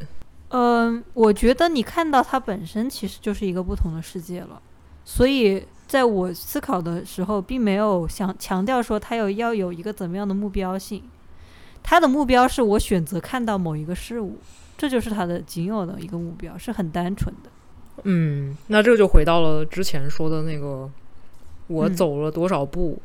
[0.50, 4.62] 嗯，我觉得你看到它本身其实就是一个不同的世界了，
[5.06, 11.02] 所以在我思考的时候，并没有想强调说他有要有一个怎么样的目标性，
[11.82, 14.38] 他的目标是我选择看到某一个事物，
[14.78, 17.50] 这就是他的仅有的一个目标，是很单纯的。
[18.04, 20.88] 嗯，那这就回到了之前说的那个，
[21.66, 21.96] 我嗯。
[21.96, 23.02] 走了多少步，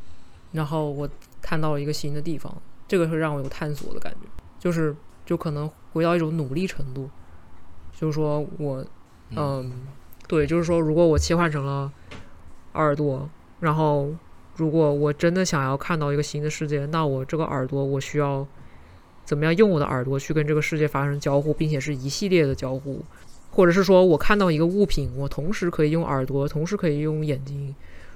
[0.51, 1.09] 然后我
[1.41, 2.55] 看到了一个新的地方，
[2.87, 4.27] 这个是让我有探索的感觉，
[4.59, 7.09] 就是就可能回到一种努力程度，
[7.99, 8.85] 就是说我，
[9.31, 9.71] 嗯，
[10.27, 11.91] 对，就是说如果我切换成了
[12.75, 14.13] 耳朵，然后
[14.55, 18.45] 如果我真的想要看到一个新的世界，那我这个耳朵我需要
[19.23, 23.03] 怎么样用我的耳朵去跟这个世界发生交互，并且是一系列的交互。
[23.51, 27.73] 或者是说我看到一个物品，我同时可以用耳朵，同时可以用眼睛，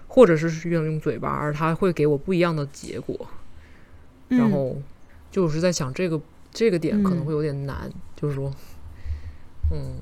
[0.08, 3.18] 或者是用用嘴巴，而它会给我不一样的结果。
[4.28, 4.76] 然嗯后
[5.32, 6.20] 就是在想这个
[6.52, 8.52] 这个点可能嗯会有点难，就是说，
[9.72, 9.96] 嗯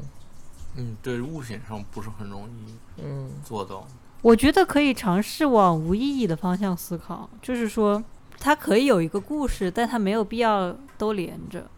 [0.75, 3.87] 嗯，对，物品上不是很容易嗯做到。
[4.23, 8.03] 我觉得可以尝试往无意义的方向思考，就是说，
[8.39, 11.69] 它可以有一个故事，但它没有必要都连着，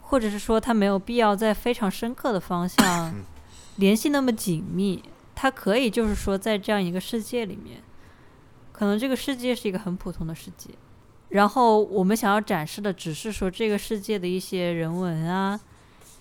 [0.00, 3.14] 或者是说，它没有必要在非常深刻的方向
[3.76, 5.02] 联系那么紧密。
[5.36, 7.82] 它可以就是说在这样一个世界里面，
[8.72, 10.70] 可能这个世界是一个很普通的世界，
[11.28, 15.60] 然后我们想要展示的只是说这个世界的一些人文啊，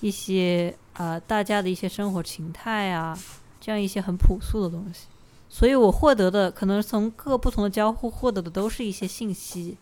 [0.02, 3.18] 一些啊、呃大家的一些生活情态啊，
[3.62, 5.08] 这样一些很朴素的东西。
[5.54, 9.78] 所以我获得的可能从各不同的交互获得的都是一些信息，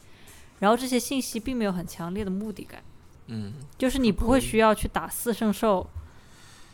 [0.59, 2.83] 然后这些信息并没有很强烈的目的感。
[3.27, 5.89] 嗯，就是你不会需要去打四圣兽，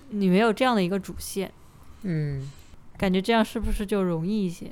[0.10, 1.54] 你没有这样的一个主线，
[2.02, 2.50] 嗯，
[2.98, 4.72] 感觉这样是不是就容易一些？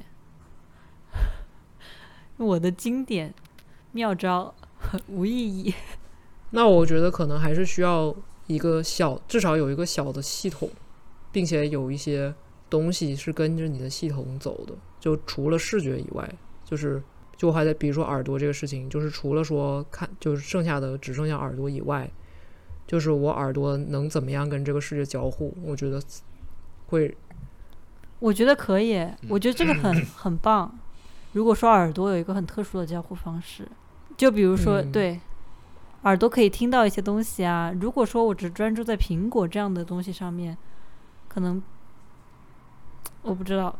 [2.37, 3.31] 我的经典
[3.91, 4.55] 妙招
[5.05, 5.71] 无意义。
[6.49, 8.15] 那我觉得可能还是需要
[8.47, 10.67] 一个小，至少有一个小的系统，
[11.31, 12.33] 并且有一些
[12.69, 14.73] 东西是跟着你的系统走的。
[14.99, 16.27] 就除了视觉以外，
[16.63, 17.01] 就是
[17.35, 22.09] 就还在比如说耳朵这个事情，就是除了说看，就是剩下的只剩下耳朵以外，
[22.87, 25.55] 就是我耳朵能怎么样跟这个世界交互？
[25.63, 26.01] 我觉得
[26.87, 27.15] 会
[28.19, 30.75] 我觉得可以，我觉得这个很 很棒。
[31.33, 33.67] 如果说耳朵有一个很特殊的交互方式，
[34.15, 35.19] 就比如说、嗯对，
[36.03, 37.75] 耳朵可以听到一些东西啊。
[37.79, 40.57] 如果说我只专注在苹果这样的东西上面，
[41.27, 41.61] 可能
[43.25, 43.75] 我不知道，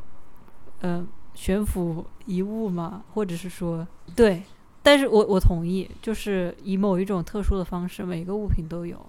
[0.82, 4.41] 嗯、悬浮遗物嘛，或者是说对，
[4.82, 9.00] 但是我我同意，就是以某一种特殊的方式，每个物品都有，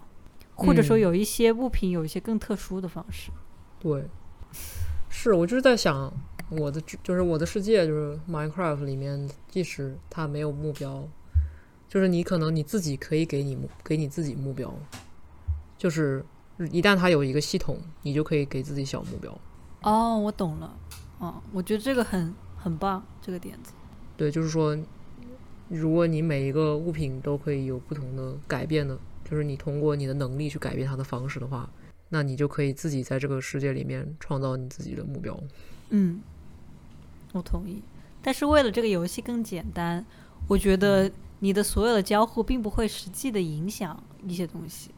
[0.55, 3.31] 或者说嗯有一些物品有一些更特殊的方式。
[3.81, 4.05] 对，
[5.09, 6.13] 是我就是在想，
[6.51, 11.09] 我的就是我的世界就是 Minecraft 里面，即使它没有目标，
[11.89, 14.75] 就是你可能你自己可以给你目给你自己目标，
[15.79, 16.25] 就是
[16.71, 19.39] 一旦它有一个系统，你就可以给自己小目标。
[19.83, 20.77] 哦，我懂了。
[21.19, 23.73] 哦，我觉得这个很很棒，这个点子。
[24.17, 24.77] 对，就是说，
[25.69, 28.99] 如果你每一个物品都可以有不同的改变的，
[29.29, 31.69] 就是你通过你的能力去改变它的方式的话，
[32.09, 35.39] 那你就可以自己在这个世界里面创造你自己的目标。
[35.91, 36.21] 嗯，
[37.33, 37.83] 我同意。
[38.23, 40.05] 但是为了这个游戏更简单，
[40.49, 41.11] 我觉得
[41.41, 44.91] 你的所有的交互并不会实际的影响一些东西，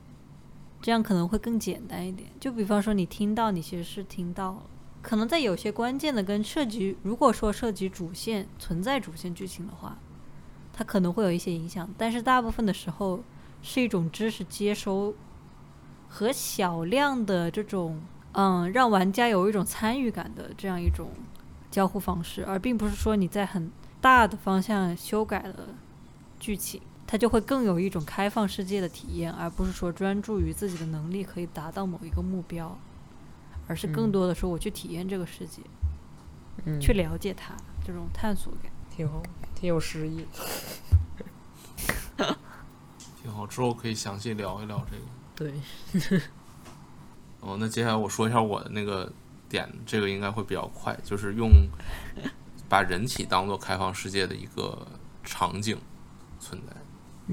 [0.81, 2.29] 这样可能会更简单一点。
[2.39, 4.63] 就比方说，你听到，你其实是听到了，
[5.03, 9.99] 可能在有些关键的跟涉及，如果说涉及主线存在主线剧情的话，
[10.73, 11.89] 它可能会有一些影响。
[11.99, 13.23] 但是大部分的时候
[13.63, 15.15] 是一种知识接收
[16.09, 18.01] 和小量的这种
[18.33, 21.09] 嗯，让玩家有一种参与感的这样一种
[21.71, 23.71] 交互方式，而并不是说你在很
[24.01, 25.71] 大的方向修改了
[26.39, 32.79] 剧情，它就会更有一种开放世界的体验，而不是说专注于自己的能力可以达到某一个目标，
[33.67, 35.63] 而是更嗯多的说我去体验这个世界，
[36.67, 38.71] 嗯，去了解它这种探索感。
[38.95, 39.23] 挺好，
[39.55, 40.27] 挺有诗意。
[43.23, 43.47] 挺好。
[43.47, 45.03] 之后可以详细聊一聊这个。
[45.35, 46.21] 对，
[47.41, 49.11] 哦，那接下来我说一下我的那个
[49.49, 51.51] 点，这个应该会比较快，就是用
[52.69, 54.87] 把人体当做开放世界的一个
[55.25, 55.79] 场景
[56.39, 56.77] 存在，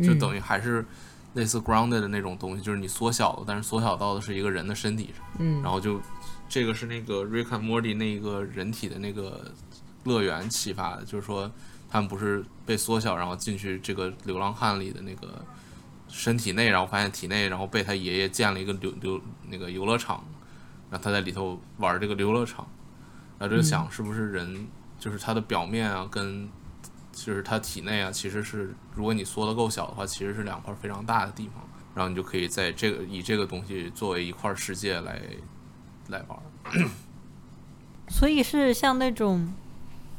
[0.03, 0.85] 就等于于还是
[1.33, 5.99] 类似 grounded 的那种东西，就是你缩小了，但是缩小到的是一个人的身体上，嗯，然后就
[6.47, 9.51] 这个是那个 Rick and Morty 那个人体的那个
[10.03, 11.51] 乐园启发的，就是说
[11.89, 15.43] 他们不是被缩小，然后进去这个流浪汉里的那个
[16.07, 20.23] 身体内，然后发现体内，然后被他爷爷建了一个流流那个游乐场，
[20.89, 22.67] 然后他在里头玩这个游乐场，
[23.39, 24.67] 然后就想是不是人
[24.99, 26.47] 就是他的表面啊，跟
[27.15, 35.21] 就是它体内啊，其实是如果你缩的够小的话，其实是两块非常大的地方，然后你就可以在这个以这个东西作为一块世界来
[36.09, 36.37] 来玩。
[38.09, 39.53] 所以是像那种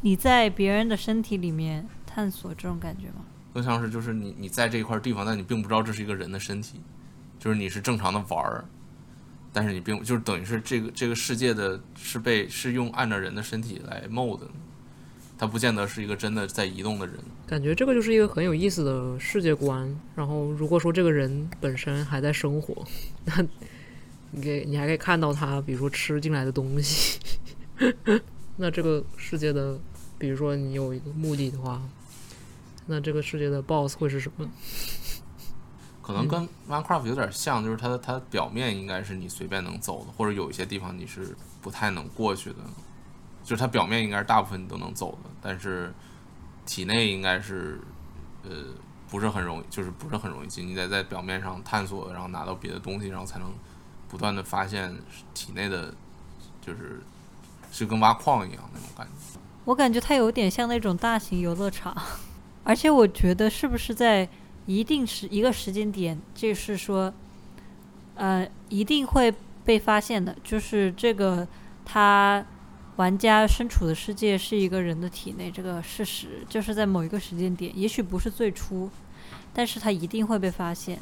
[0.01, 3.27] 你在别人的身体里面探索这种感觉吗？
[3.53, 6.81] 更像是就是你你在这一块地方，但你并不知道这是一个人的身体，
[7.39, 8.65] 就是你是正常的玩儿，
[9.53, 14.49] 但是你并就是等于是这个这个世界的是被是用按照人的身体来 mold 的，
[15.39, 17.17] 它不见得是一个真的在移动的人。
[17.47, 19.95] 感觉这个就是一个很有意思的世界观。
[20.15, 22.85] 然后，如果说这个人本身还在生活，
[23.25, 23.47] 那
[24.31, 27.21] 你给你还可以看到他，比如说吃进来的东西。
[28.57, 29.79] 那这个世界的，
[30.19, 31.83] 比如说你有一个目的的话，
[32.87, 34.51] 那这个世界的 BOSS 会是什么？
[36.01, 42.57] 可能跟 Minecraft 有点像，就是它的它表面应该是你随便能走的，或者有一些地方你是不太能过去的，
[43.47, 45.95] 就是它表面应该是大部分都能走的，但是
[46.67, 47.81] 体内应该是
[48.43, 48.51] 呃
[49.09, 53.53] 不是很容易，就是不是很容易进，你得在表面上探索，然后拿到别的东西，然后才能
[54.09, 54.93] 不断的发现
[55.33, 55.95] 体内的，
[56.61, 57.01] 就是
[57.71, 59.39] 是跟挖矿一样那种感觉。
[59.65, 61.97] 我感觉它有点像那种大型游乐场，
[62.65, 64.29] 而且我觉得是不是在
[64.67, 67.15] 一定时一个时间点，就是说，
[68.17, 69.33] 呃，一定会
[69.65, 71.47] 被发现的，就是这个
[71.85, 72.45] 他
[72.97, 78.91] 玩家身处的世界是一个人的体内这个事实，就是在某一个时间点，也许不是最初，
[79.53, 80.99] 但是它一定会被发现。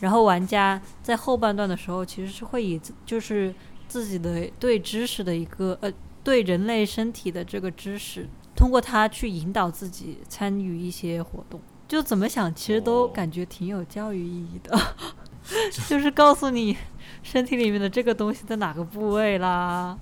[0.00, 3.54] 然后玩家在后半段的时候，其实是会以就是
[3.86, 11.60] 自己的对知识的一个呃对人类身体的这个知识，通过它去引导自己参与一些活动。
[11.86, 14.78] 就怎么想，其实都哦感觉挺有教育意义的，
[15.88, 16.76] 就是告诉你
[17.22, 19.98] 身体里面的这个东西在哪个部位啦，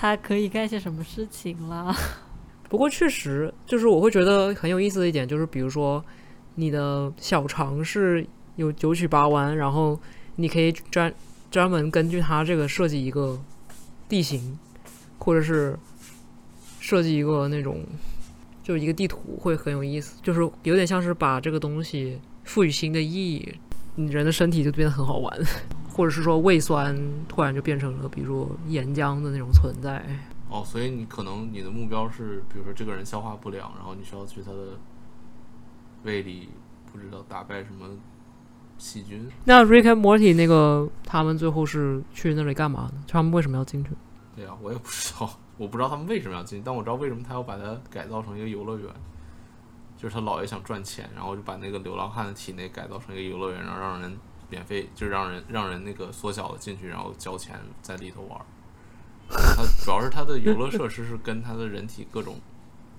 [0.00, 1.94] 它可以干些什么事情啦。
[2.70, 6.02] 不过确实，就是我会觉得很有意思的一点，就是比如说
[6.54, 8.26] 你的小肠是
[8.56, 10.00] 有九曲八弯，然后
[10.36, 11.12] 你可以专
[11.50, 13.38] 专门根据它这个设计一个
[14.08, 14.58] 地形，
[15.18, 15.78] 或者是
[16.78, 17.84] 设计一个那种
[18.62, 20.18] 就是一个地图，会很有意思。
[20.22, 23.54] 就是有点像是把这个东西赋予新的意义，
[23.96, 25.38] 你人的身体就变得很好玩，
[25.90, 26.96] 或者是说胃酸
[27.28, 30.04] 突然就变成了比如说岩浆的那种存在。
[30.48, 34.78] 哦，所以你可能你的目标是，比如说这个人消化不良，然后你需要去他的
[36.02, 36.48] 胃里，
[36.90, 37.88] 不知道打败什么
[38.78, 39.28] 细菌。
[39.44, 42.94] 那 Rick and Morty 那个他们最后是去那里干嘛呢？
[43.06, 43.90] 就他们为什么要进去？
[44.34, 48.88] 对呀、我也不知道，我不知道他们为什么要进去，但我知道为什么他要把它改造成一个游乐园。
[49.96, 54.16] 就是他姥爷想赚钱，然后就把那个流浪汉的体内改造成一个游乐园，然后让人
[54.50, 58.44] 免费，就是让人让人那个缩小的进去，然后交钱在里头玩儿。
[59.56, 62.36] 它主要是它的游乐设施是跟它的人体各种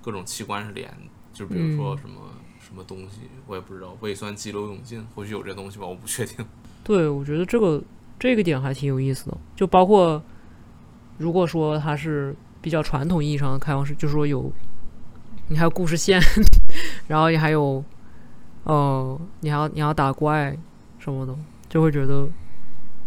[0.01, 0.89] 各种器官是连，
[1.33, 2.15] 就比如说嗯什么、
[2.59, 6.45] 什么东西，我也不知道，胃酸激流勇进，或许有这东西吧，我不确定。
[6.85, 7.83] 对，我觉得这个
[8.17, 9.37] 这个点还挺有意思的。
[9.55, 10.23] 就包括
[11.17, 14.49] 如果说它是比较传统意义上的开放式，就是说有
[15.49, 16.21] 你还有故事线，
[17.07, 17.83] 然后你还有
[18.63, 20.57] 呃，你还要你要打怪
[21.01, 21.35] 什么的，
[21.67, 22.29] 就会觉得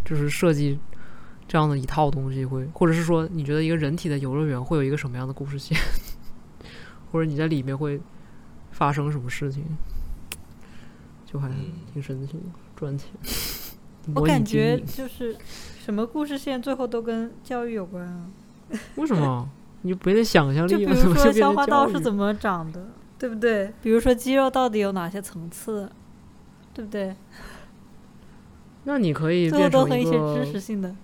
[0.05, 0.76] 就是设计
[1.47, 5.78] 这样的一套东西会，或者是说你觉得一个人体的游乐园会有一个什么样的故事线，
[7.12, 8.01] 或者你在里面会
[8.72, 9.62] 发生什么事情，
[11.24, 11.55] 就还嗯
[11.92, 12.42] 挺神奇的，
[12.74, 13.11] 赚钱。
[14.14, 15.34] 我感觉就是
[15.78, 18.26] 什么故事线最后都跟教育有关啊。
[18.97, 19.49] 为什么？
[19.82, 21.01] 你就没点想象 就比力吗？
[21.01, 22.86] 怎如说消化道是怎么长的，
[23.18, 23.72] 对不对？
[23.80, 25.90] 比如说肌肉到底有哪些层次，
[26.74, 27.14] 对不对？
[28.85, 30.95] 那你可以最后变成都和一些个知识性的。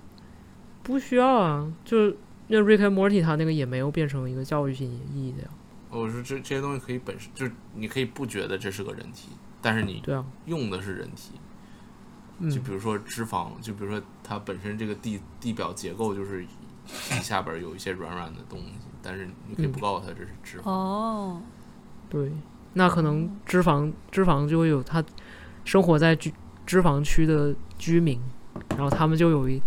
[0.83, 2.17] 不需要啊，就是
[2.49, 5.49] 那 Rick and Morty 他那个也没有变成一个教育性意义的呀。
[5.91, 11.33] 我说这这些东西可以本身就是你可以不觉得这是个人体，但是你对啊，用的是人体。
[12.43, 20.71] 嗯就比如说脂肪，就比如说它本身这个地地表结构就是地下边有一些软软的东西，但是你可以嗯不告诉他这是脂肪。
[20.71, 21.43] 哦，
[22.09, 22.33] 对，
[22.73, 25.05] 那可能脂肪脂肪就会有它
[25.67, 26.33] 生活在居
[26.71, 28.21] 脂肪区的居民，
[28.77, 29.61] 然后他们就有一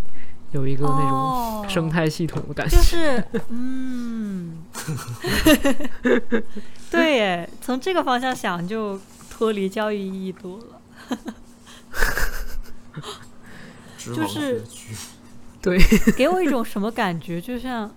[0.51, 2.77] 有一个那种哦生态系统的感觉。
[2.77, 4.63] 就是， 嗯，
[6.89, 8.97] 对耶，从这个方向想就
[9.29, 10.81] 脱离教育意义多了。
[13.99, 14.63] 就是
[15.61, 15.77] 对，
[16.15, 17.41] 给我一种什么感觉？
[17.41, 17.93] 就像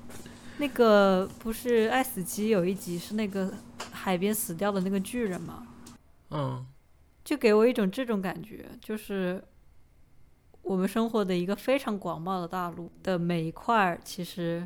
[0.56, 3.54] 那个不是《爱死机》有一集是那个
[3.92, 5.62] 海边死掉的那个巨人吗，
[6.30, 6.66] 嗯，
[7.26, 9.42] 就给我一种这种感觉，就是
[10.62, 14.64] 我们生活的一个非常广袤的大陆的每一块，其实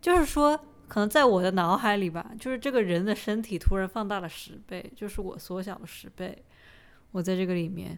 [0.00, 0.58] 就是说，
[0.88, 6.36] 可能在我的脑海里吧，就是这个人的身体突然放大了十倍，就是我缩小了十倍，
[7.12, 7.96] 我在这个里面。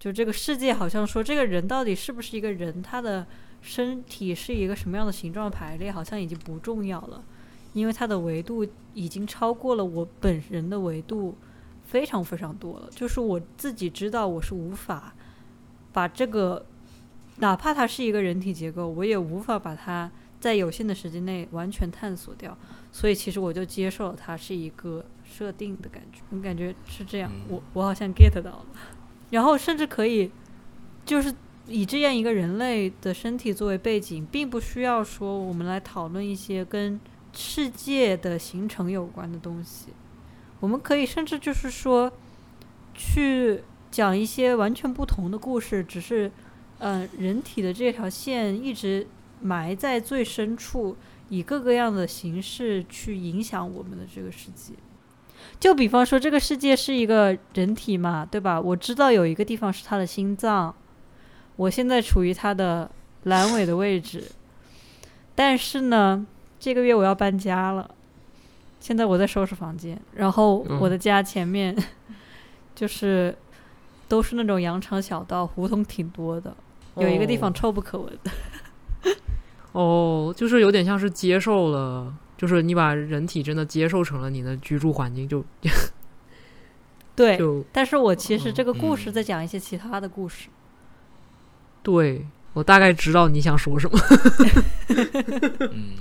[0.00, 3.24] 就这个世界好像说，这个人到底是不是一个人，他的
[3.60, 7.24] 身体是一个什么样的形状排列，好像已经不重要了，
[7.74, 11.38] 因为它的维度已经超过了我本人的维度
[11.92, 12.88] 非常非常多了。
[12.90, 15.12] 就是我自己知道，我是无法
[15.92, 16.64] 把这个，
[17.36, 22.56] 哪怕它是一个人体结构，我也无法把它在有限的时间内完全探索掉。
[22.90, 28.66] 所以其实我就接受了它是一个设定的感觉，我感觉是这样，嗯我我好像 get 到了。
[29.28, 30.30] 然后甚至可以，
[31.04, 31.34] 就是
[31.66, 36.98] 以这样一个人类的身体作为背景，并不需要说我们来讨论一些跟
[37.34, 39.88] 世界的形成有关的东西。
[40.62, 42.12] 我们可以甚至就是说，
[42.94, 46.30] 去讲一些完全不同的故事，只是，
[46.78, 49.04] 呃，人体的这条线一直
[49.40, 50.96] 埋在最深处，
[51.30, 54.74] 以各个样的形式去影响我们的这个世界。
[55.58, 58.60] 就比方说，这个世界是一个人体嘛，对吧？
[58.60, 60.72] 我知道有一个地方是他的心脏，
[61.56, 62.88] 我现在处于他的
[63.24, 64.30] 阑尾的位置，
[65.34, 66.24] 但是呢，
[66.60, 67.92] 这个月我要搬家了，
[68.82, 71.72] 现在我在收拾房间，然后嗯我的家前面
[72.74, 73.32] 就是
[74.08, 76.52] 都是那种羊肠小道，胡同挺多的，
[76.96, 78.18] 有一个地方哦臭不可闻。
[79.70, 85.44] 哦，就是有点像是接受了，就是你把人体真的接受成了你的居住环境， 就
[87.14, 90.48] 对，就但是我其实这个故事嗯在讲一些其他的故事。
[91.84, 93.98] 对我大概知道你想说什么，
[95.70, 95.94] 嗯，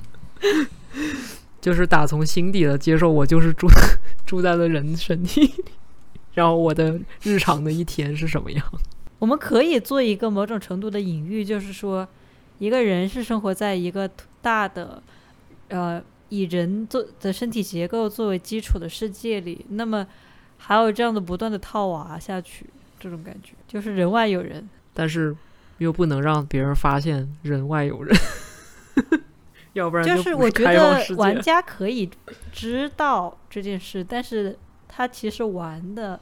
[1.61, 3.67] 就是打从心底的接受我就是住
[4.25, 5.65] 住在了人身体里，
[6.33, 8.65] 然后我的日常的一天是什么样。
[9.19, 12.07] 我们可以做一个某种程度的隐喻，就是说，
[12.57, 14.09] 一个人是生活在一个
[14.41, 15.01] 大的，
[15.67, 20.07] 呃，以人做的身体结构作为基础的世界里，那么
[20.57, 22.65] 还有这样的不断的套娃下去，
[22.99, 24.67] 这种感觉就是人外有人。
[24.93, 25.35] 但是
[25.77, 28.15] 又不能让别人发现人外有人，
[29.73, 32.09] 要不然就是不我觉得玩家可以
[32.51, 34.57] 知道这件事，但是
[34.87, 36.19] 他其实玩的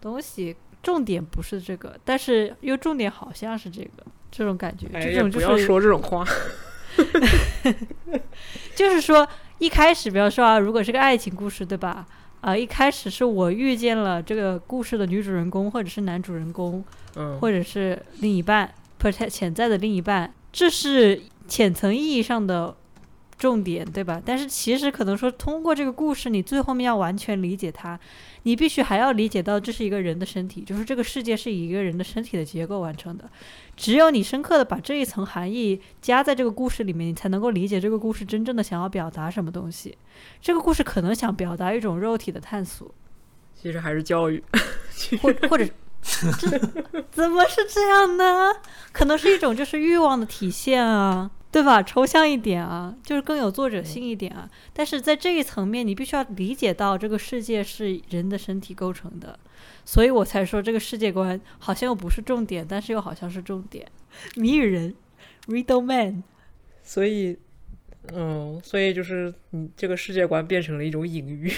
[0.00, 6.24] 东西重点不是这个，但是又重点好像是这个，这种感觉，哎，这种就是不要说这种话。
[8.74, 9.28] 就是说，
[9.58, 12.06] 一开始，比方说啊，如果是个爱情故事，对吧？
[12.40, 16.84] 啊、一开始是我遇见了这个故事的女主人公，或者是男主人公，
[17.16, 22.76] 嗯，或者是另一半，不是潜在的另一半，这是浅层意义上的
[23.38, 24.20] 重点，对吧？
[24.24, 27.98] 但是其实可能说，通过这个故事，你最后面要完全理解它，
[28.44, 33.28] 你必须还要理解到这是一个人的身体，就是这个世界是以一个人的身体的结构完成的。
[33.76, 39.96] 只有你深刻的把这一层含义加在这个故事里面，你才能够理解这个故事真正的想要表达什么东西。
[40.40, 42.90] 这个故事可能想表达一种肉体的探索，
[43.54, 44.42] 其实还是教育。
[45.20, 45.66] 或或者
[46.40, 46.48] 这
[47.12, 48.50] 怎么是这样呢？
[48.92, 51.82] 可能是一种就是欲望的体现啊，对吧？
[51.82, 54.46] 抽象一点啊，就是更有作者性一点啊。
[54.74, 59.38] 但是在这一层面，你必须要理解到这个世界是人的身体构成的，
[59.82, 63.90] 所以我才说这个世界观好像又不是重点，但是又好像是重点。
[64.34, 64.94] 谜语人
[65.46, 66.24] ，Riddle Man，
[66.82, 67.38] 所以，
[68.12, 71.50] 嗯，所以就是你这个世界观变成了一种隐喻。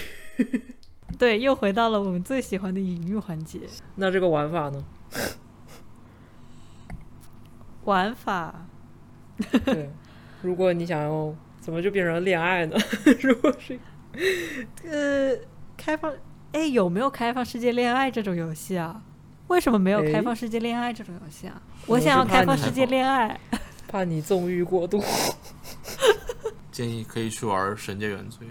[1.18, 3.62] 对，又回到了我们最喜欢的隐喻环节。
[3.96, 4.84] 那这个玩法呢？
[7.82, 8.68] 玩法，
[9.64, 9.90] 对，
[10.42, 12.76] 如果你想要，怎么就变成恋爱呢？
[13.22, 13.78] 如果是
[14.84, 15.36] 呃，
[15.76, 16.12] 开放，
[16.52, 19.02] 哎，有没有开放世界恋爱这种游戏啊？
[19.48, 21.60] 为什么没有开哎放世界恋爱这种游戏啊？
[21.86, 23.38] 我想要开放世界恋爱。
[23.86, 25.02] 怕你 纵欲过度，
[26.70, 28.46] 建议可以去玩《神界原罪》，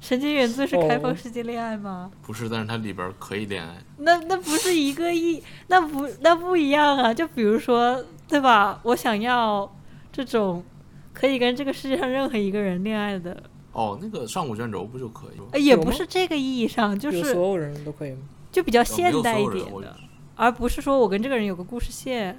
[0.00, 2.10] 神界原罪是开放哦世界恋爱吗？
[2.22, 3.76] 不是，但是它里边可以恋爱。
[3.96, 7.14] 那那不是一个意，那不那不一样啊！
[7.14, 8.78] 就比如说，对吧？
[8.82, 9.70] 我想要
[10.16, 10.64] 这种
[11.12, 13.42] 可以跟这个世界上任何一个人恋爱的，
[13.72, 15.44] 哦，那个上古卷轴不就可以吗？
[15.52, 18.20] 呃也不是这个意义上，就就是所有人都可以吗？
[18.50, 19.94] 就比较现代一点的，
[20.36, 22.34] 而不是说我跟这个人有个故事线，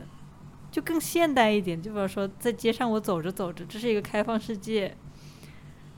[0.72, 1.80] 就更现代一点。
[1.80, 4.98] 就比如说在街上我走着走着，这是一个开放世界，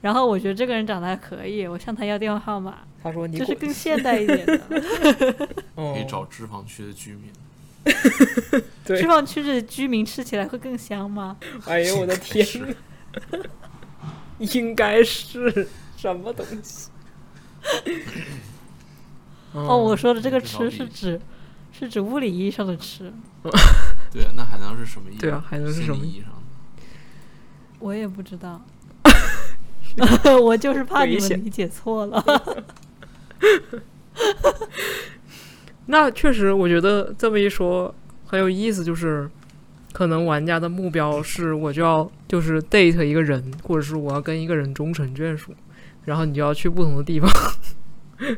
[0.02, 4.60] 然后我觉得这个人长得还可以，我向他要电话号码，他说你这是更现代一点的。
[5.76, 7.32] 哦可以找脂肪区的居民。
[8.86, 11.38] 对释放区的居民吃起来会更香吗？
[11.66, 12.46] 哎呦我的天，
[14.40, 15.68] 应该是
[15.98, 16.90] 什么东西？
[19.54, 21.20] 哦，我说的这个吃是指
[21.72, 23.12] 是指物理意义上的吃，
[24.12, 25.18] 对啊，那还能是什么意义？
[25.18, 26.84] 对啊还能是什么意义上的？
[27.80, 28.62] 我也不知道。
[30.42, 32.24] 我就是怕你们理解错了。
[35.92, 39.28] 那确实，我觉得这么一说很有意思，就是
[39.92, 45.52] 可能玩家的目标是我就要就是 date 一个人，或者是我要跟一个人终成眷属，
[46.06, 47.28] 然后你就要去不同的地方，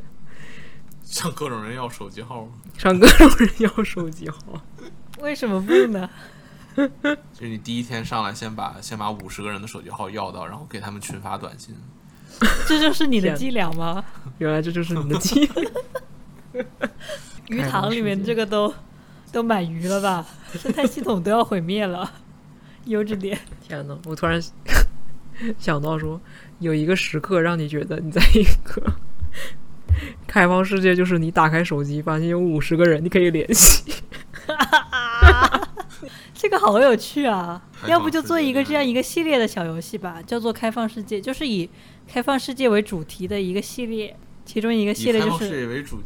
[1.04, 2.52] 向各种人要手机号吗？
[2.78, 4.38] 向各种人要手机号。
[5.20, 6.10] 为什么不呢？
[6.74, 11.76] 就是你第一天上来，先把先把五十个人的手机号要到，然后给他们群发短信。
[12.66, 14.02] 这就是你的伎俩吗？
[14.38, 15.62] 原来这就是你的计划。
[17.47, 18.73] 鱼塘里面这个都
[19.31, 20.25] 都满鱼了吧？
[20.53, 22.11] 生态系统都要毁灭了，
[22.85, 23.37] 悠着点。
[23.61, 24.41] 天呐，我突然
[25.57, 26.19] 想到说，
[26.59, 28.93] 有一个时刻让你觉得你在一个
[30.27, 33.93] 开放世界，就是你打开手机，发现有五十个人你可以联系。
[36.33, 37.61] 这个好有趣啊！
[37.85, 41.69] 要不就做一个这样一个系列的小游戏吧，叫做《开放世界》，就是以
[42.07, 44.15] 开放世界为主题的一个系列。
[44.43, 46.01] 其中一个系以开放世列就是界为主，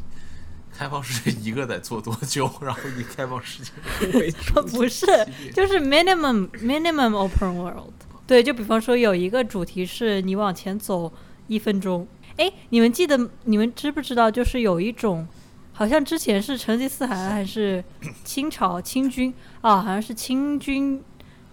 [0.77, 2.51] 开放世界一个得做多久？
[2.61, 3.71] 然后以开放世界
[4.71, 5.05] 不是，
[5.55, 7.93] 就是 minimum minimum open world。
[8.27, 11.11] 对，就比方说有一个主题是你往前走
[11.47, 12.07] 一分钟。
[12.37, 14.29] 哎，你们记得你们知不知道？
[14.29, 15.25] 就是有一种，
[15.71, 17.81] 好像之前是成吉思汗还是
[18.25, 21.01] 清朝清军啊，好像是清军，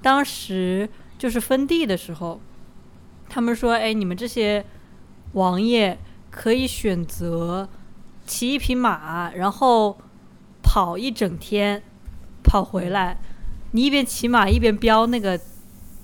[0.01, 2.41] 当时就是分地的时候，
[3.29, 4.65] 他们说，哎，你们这些
[5.35, 5.97] 王爷
[6.31, 7.69] 可以选择
[8.27, 9.99] 骑一匹马，然后
[10.63, 11.83] 跑一整天，
[12.43, 13.21] 跑回来，
[13.73, 15.41] 你一边骑马一边标那个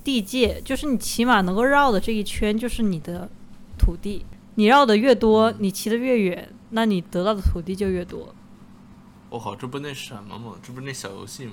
[0.03, 3.29] 地界，就是你骑马能够绕的这一圈就是你的
[3.79, 8.35] 土地，你绕的越多，你骑的越远，那你得到的土地就越多
[9.31, 10.55] 我靠，这不那什么吗？
[10.63, 11.53] 这不是那小游戏吗？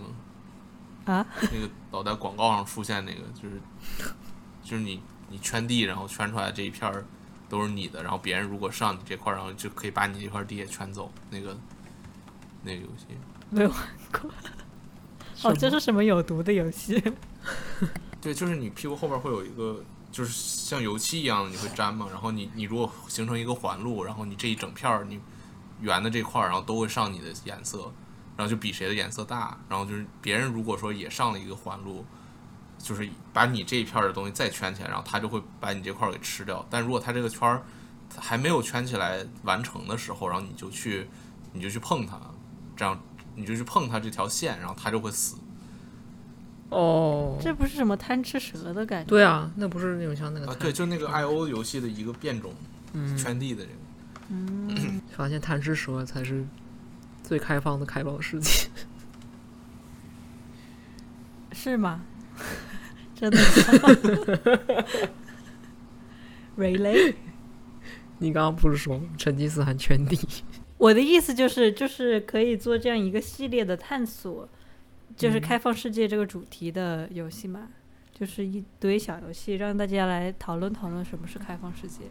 [1.06, 1.26] 啊。
[1.42, 3.62] 那个老在广告上出现那个，就是
[4.64, 7.06] 就是你你圈地，然后圈出来这一片儿
[7.50, 11.12] 都是你的，然后别人如果上你这块儿，然后就可以把你这块地也圈走。
[11.30, 11.58] 那个
[12.64, 13.06] 那个游戏，
[13.50, 13.80] 没有玩
[14.12, 14.32] 过。
[15.44, 17.02] 哦，这是什么有毒的游戏？
[18.22, 22.08] 对，就是你屁股后边会有一个，就是像油漆一样的，你会粘嘛。
[22.10, 25.20] 然后你你如果形成一个环路，然后你这一整片儿你
[25.82, 27.92] 圆的这块儿，然后都会上你的颜色，
[28.36, 29.58] 然后就比谁的颜色大。
[29.70, 32.04] 然后就是别人如果说也上了一个环路，
[32.86, 36.64] 就是把你这一片的东西再圈起来，然后他就会把你这块儿给吃掉。
[36.70, 37.64] 但如果他这个圈儿
[38.16, 41.08] 还没有圈起来完成的时候，然后你就去
[41.52, 42.22] 你就去碰它，
[42.76, 43.02] 这样
[43.34, 45.38] 你就去碰它这条线，然后它就会死。
[46.70, 49.10] 哦，这不是什么贪吃蛇的感觉？
[49.10, 52.54] 对啊，那不是那种像那个啊，对，就那个 I O 游戏的一个变种，
[52.94, 53.78] 嗯，圈地的这个。
[54.30, 56.46] 嗯， 发现贪吃蛇才是
[57.24, 58.66] 最开放的开放世界。
[61.52, 62.02] 是吗？
[63.16, 63.46] 真的吗？
[66.58, 67.16] Really？
[68.20, 70.20] 你刚刚不是说成吉思汗圈地？
[70.78, 74.48] 我的意思就是，就是可以做这样一个系列的探索，
[75.16, 77.70] 就是嗯开放世界这个主题的游戏嘛，
[78.14, 82.04] 就是一堆小游戏，让大家来讨论讨论什么是开放世界。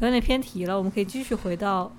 [0.00, 1.90] 有点偏题了，我们可以继续回到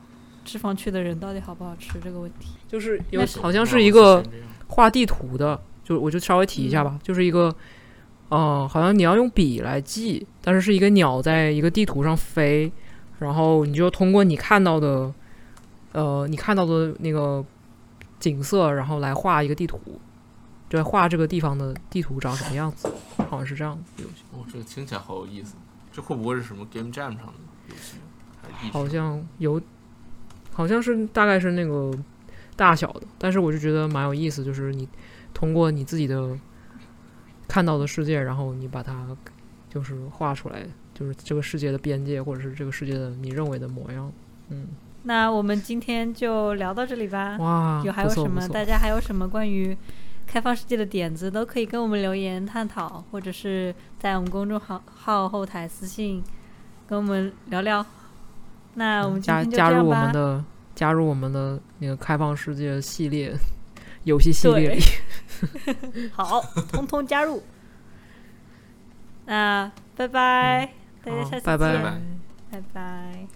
[0.45, 2.49] 脂肪区的人到底好不好吃这个问题。
[2.67, 4.23] 就是有好像是一个
[4.67, 7.55] 画地图的，就我就稍微提一下吧，就是一个，
[8.29, 12.71] 嗯、好像你要用笔来记，但是是一个鸟在一个地图上飞，
[13.19, 15.13] 然后你就通过你看到的，
[15.93, 17.43] 呃，你看到的那个
[18.19, 19.79] 景色，然后来画一个地图，
[20.67, 22.91] 对，画这个地方的地图长什么样子，
[23.29, 25.55] 好像是这样的游戏，哦，这个听起来好有意思。
[25.91, 27.33] 这会不会是什么 Game Jam 上的
[27.69, 27.97] 游戏？
[28.71, 29.59] 好像有，
[30.53, 31.91] 好像是大概是那个
[32.55, 34.87] 大小的，但是我就觉得蛮有意思，就是你
[35.33, 36.37] 通过你自己的
[37.47, 39.07] 看到的世界，然后你把它
[39.69, 44.11] 就是画出来，就是这个世界的边界，或者是这个世界的你认为的模样。
[44.49, 44.67] 嗯，
[45.03, 47.37] 那我们今天就聊到这里吧。
[47.37, 48.47] 哇，有还有什么？
[48.49, 49.77] 大家还有什么关于
[50.25, 56.23] 开放世界的点子，都可以跟我们留言探讨，或者是在我们公众号号后台私信
[56.87, 57.85] 跟我们聊聊。
[58.75, 59.95] 那我们加加入我。
[59.95, 60.43] 们的
[60.75, 63.35] 加入我们的那个开放世界系列
[64.07, 64.81] 游戏系列里。
[66.15, 66.41] 好，
[66.71, 67.43] 通通加入。
[69.25, 71.83] 那拜拜，大家下次见拜见，
[72.49, 73.27] 拜拜拜